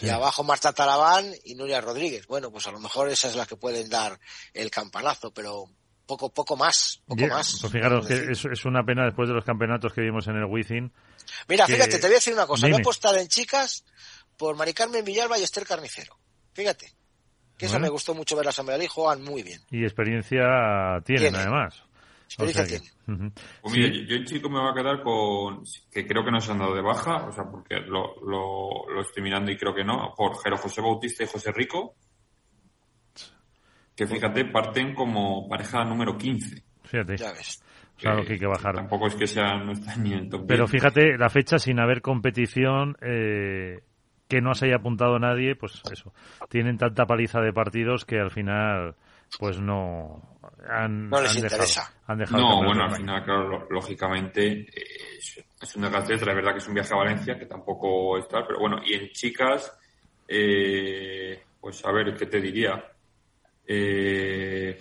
[0.00, 2.26] Y abajo Marta Talabán y Nuria Rodríguez.
[2.26, 4.18] Bueno, pues a lo mejor esa es la que pueden dar
[4.54, 5.66] el campanazo, pero
[6.06, 7.58] poco, poco más, poco más.
[7.60, 10.46] Pues fijaros que es, es una pena después de los campeonatos que vimos en el
[10.46, 10.90] Wizzing.
[11.48, 12.62] Mira, que- fíjate, te voy a decir una cosa.
[12.62, 12.78] Yo Dime.
[12.78, 13.84] he apostado en chicas
[14.38, 16.18] por Mari Carmen Villalba y Esther Carnicero.
[16.54, 16.94] Fíjate.
[17.58, 19.62] Que eso me gustó mucho verlas en Valladolid, juegan muy bien.
[19.70, 21.40] Y experiencia tienen, Tienen.
[21.40, 21.82] además.
[22.26, 23.26] Experiencia O sea que- tienen.
[23.30, 23.32] Ujú.
[23.62, 23.80] Pues Sí.
[23.80, 25.62] mira, yo, yo en chico me voy a quedar con,
[25.92, 29.00] que creo que no se han dado de baja, o sea, porque lo, lo, lo
[29.00, 31.94] estoy mirando y creo que no, por Jero José Bautista y José Rico,
[33.94, 36.62] que fíjate, parten como pareja número 15.
[36.84, 37.16] Fíjate.
[37.16, 37.62] Ya ves.
[37.98, 38.74] Claro que hay que bajar.
[38.74, 40.70] Tampoco es que sea, no está ni en el top Pero 10.
[40.70, 43.80] fíjate, la fecha sin haber competición, eh,
[44.28, 46.12] que no se haya apuntado nadie, pues eso.
[46.50, 48.96] Tienen tanta paliza de partidos que al final,
[49.38, 50.38] pues no
[50.68, 51.92] han, No les han dejado, interesa.
[52.06, 54.68] han dejado No, bueno, al final, claro, lo- lógicamente eh,
[55.18, 58.26] es, es un desgaste, es verdad que es un viaje a Valencia, que tampoco es
[58.28, 59.76] tal, pero bueno, y en chicas,
[60.28, 62.84] eh, pues a ver, ¿qué te diría?
[63.66, 64.78] Eh,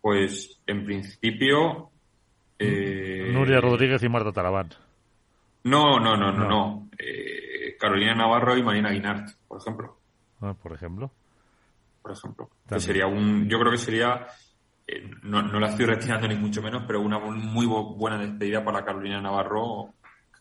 [0.00, 1.90] pues en principio...
[2.58, 4.70] eh, Nuria Rodríguez y Marta Talabán.
[5.64, 6.48] No, no, no, no, No.
[6.48, 6.88] no.
[6.98, 9.98] Eh, Carolina Navarro y Marina Guinart, por ejemplo.
[10.40, 11.10] Ah, por ejemplo.
[12.02, 12.50] Por ejemplo.
[12.68, 14.26] Que sería un, yo creo que sería,
[14.86, 18.64] eh, no, no la estoy retirando ni mucho menos, pero una muy bu- buena despedida
[18.64, 19.94] para Carolina Navarro,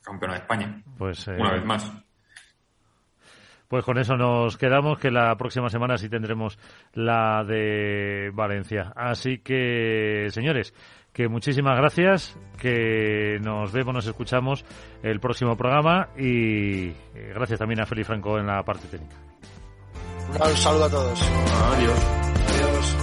[0.03, 1.91] campeona de España, Pues, eh, una vez más.
[3.68, 6.57] Pues con eso nos quedamos, que la próxima semana sí tendremos
[6.94, 8.91] la de Valencia.
[8.95, 10.73] Así que, señores,
[11.14, 14.65] que muchísimas gracias, que nos vemos, nos escuchamos
[15.03, 19.15] el próximo programa y eh, gracias también a Félix Franco en la parte técnica.
[20.38, 21.22] Un saludo a todos.
[21.22, 21.99] Adiós.
[22.47, 22.95] Adiós.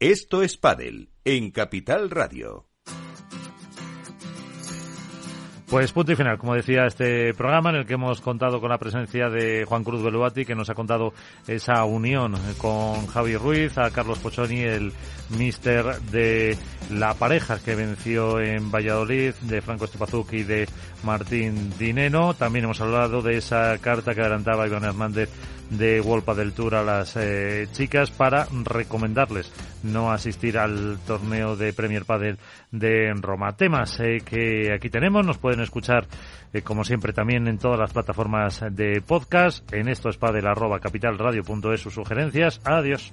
[0.00, 2.71] Esto es Padel en Capital Radio.
[5.72, 8.76] Pues punto y final, como decía este programa en el que hemos contado con la
[8.76, 11.14] presencia de Juan Cruz Beluati, que nos ha contado
[11.48, 14.92] esa unión con Javi Ruiz, a Carlos Pochoni, el
[15.30, 16.58] mister de
[16.90, 20.68] la pareja que venció en Valladolid, de Franco Estepazuk y de
[21.04, 22.34] Martín Dineno.
[22.34, 25.30] También hemos hablado de esa carta que adelantaba Iván Hernández
[25.78, 31.72] de Wolpa del Tour a las eh, chicas para recomendarles no asistir al torneo de
[31.72, 32.38] Premier Padel
[32.70, 33.56] de Roma.
[33.56, 36.06] Temas eh, que aquí tenemos, nos pueden escuchar
[36.52, 40.78] eh, como siempre también en todas las plataformas de podcast, en esto es padel arroba
[40.78, 42.60] capitalradio.es sus sugerencias.
[42.64, 43.12] Adiós.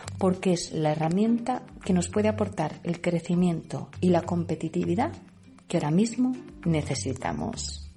[0.21, 5.11] porque es la herramienta que nos puede aportar el crecimiento y la competitividad
[5.67, 7.91] que ahora mismo necesitamos.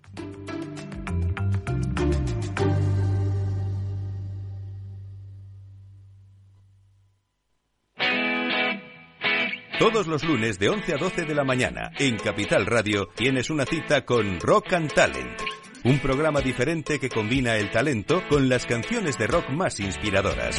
[9.79, 13.67] Todos los lunes de 11 a 12 de la mañana en Capital Radio tienes una
[13.67, 15.43] cita con Rock and Talent.
[15.85, 20.59] Un programa diferente que combina el talento con las canciones de rock más inspiradoras.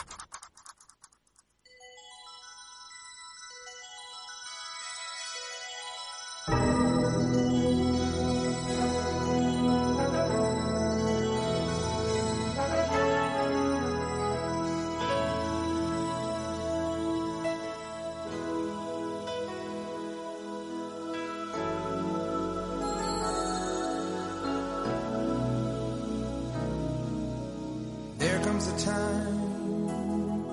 [28.77, 30.45] Time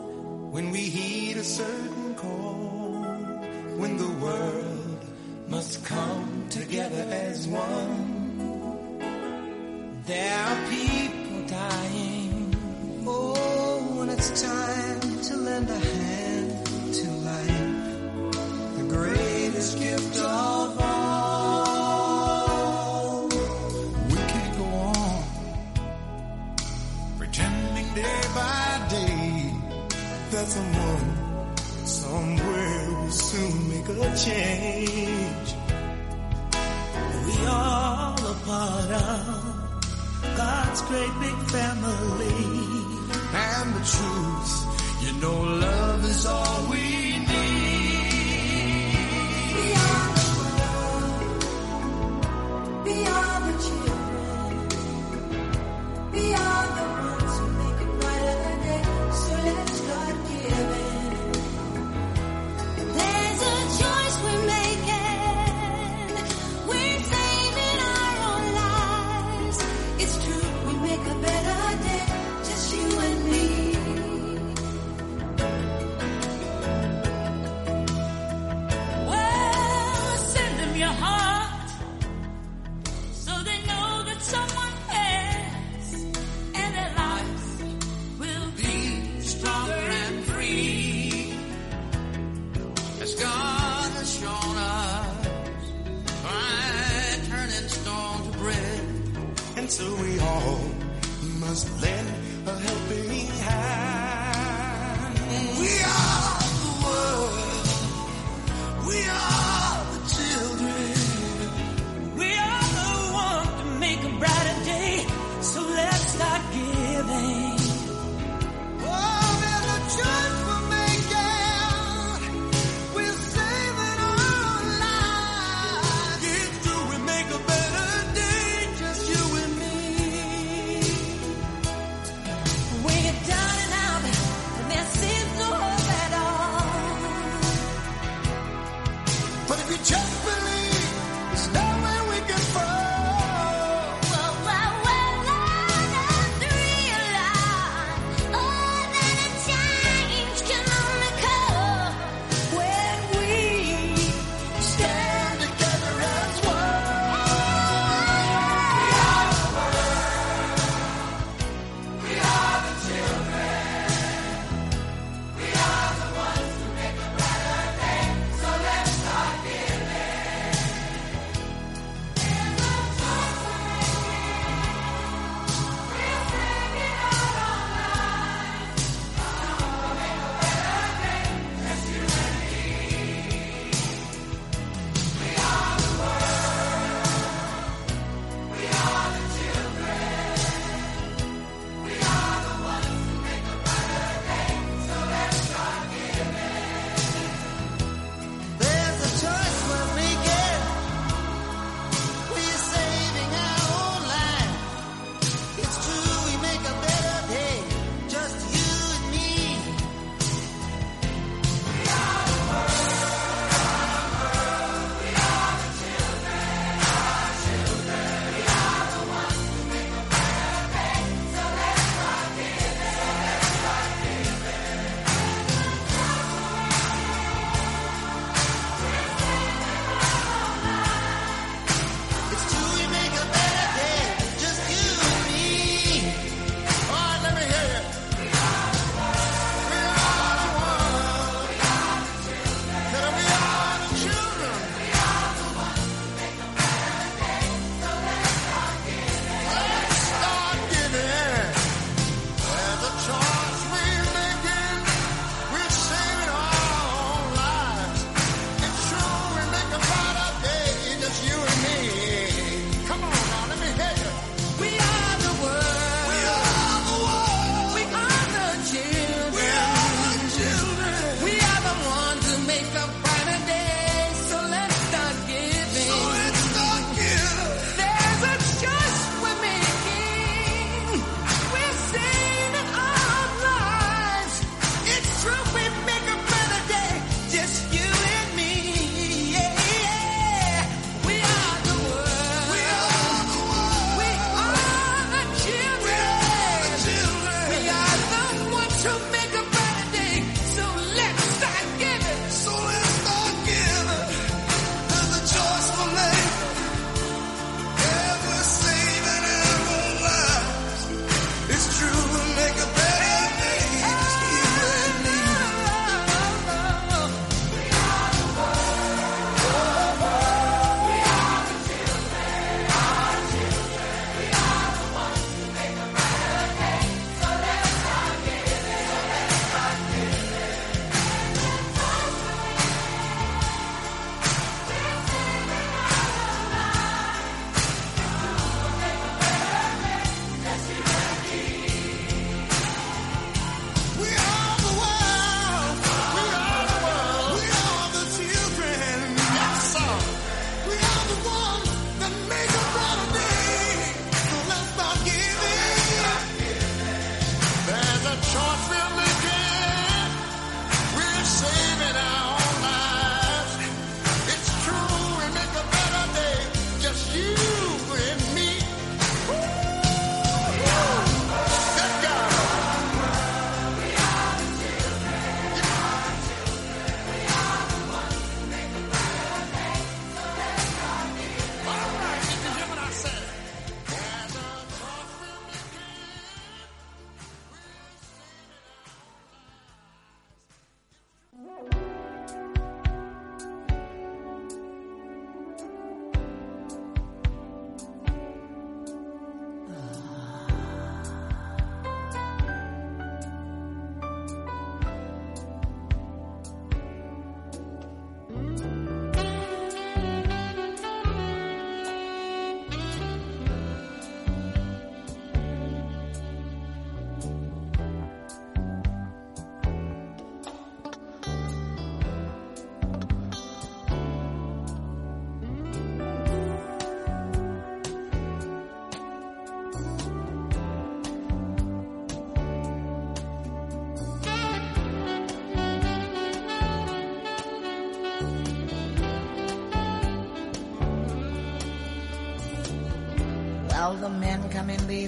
[0.53, 3.05] when we heed a certain call,
[3.79, 5.05] when the world
[5.49, 8.99] must come together as one.
[10.05, 11.08] There are people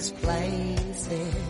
[0.01, 1.50] these places.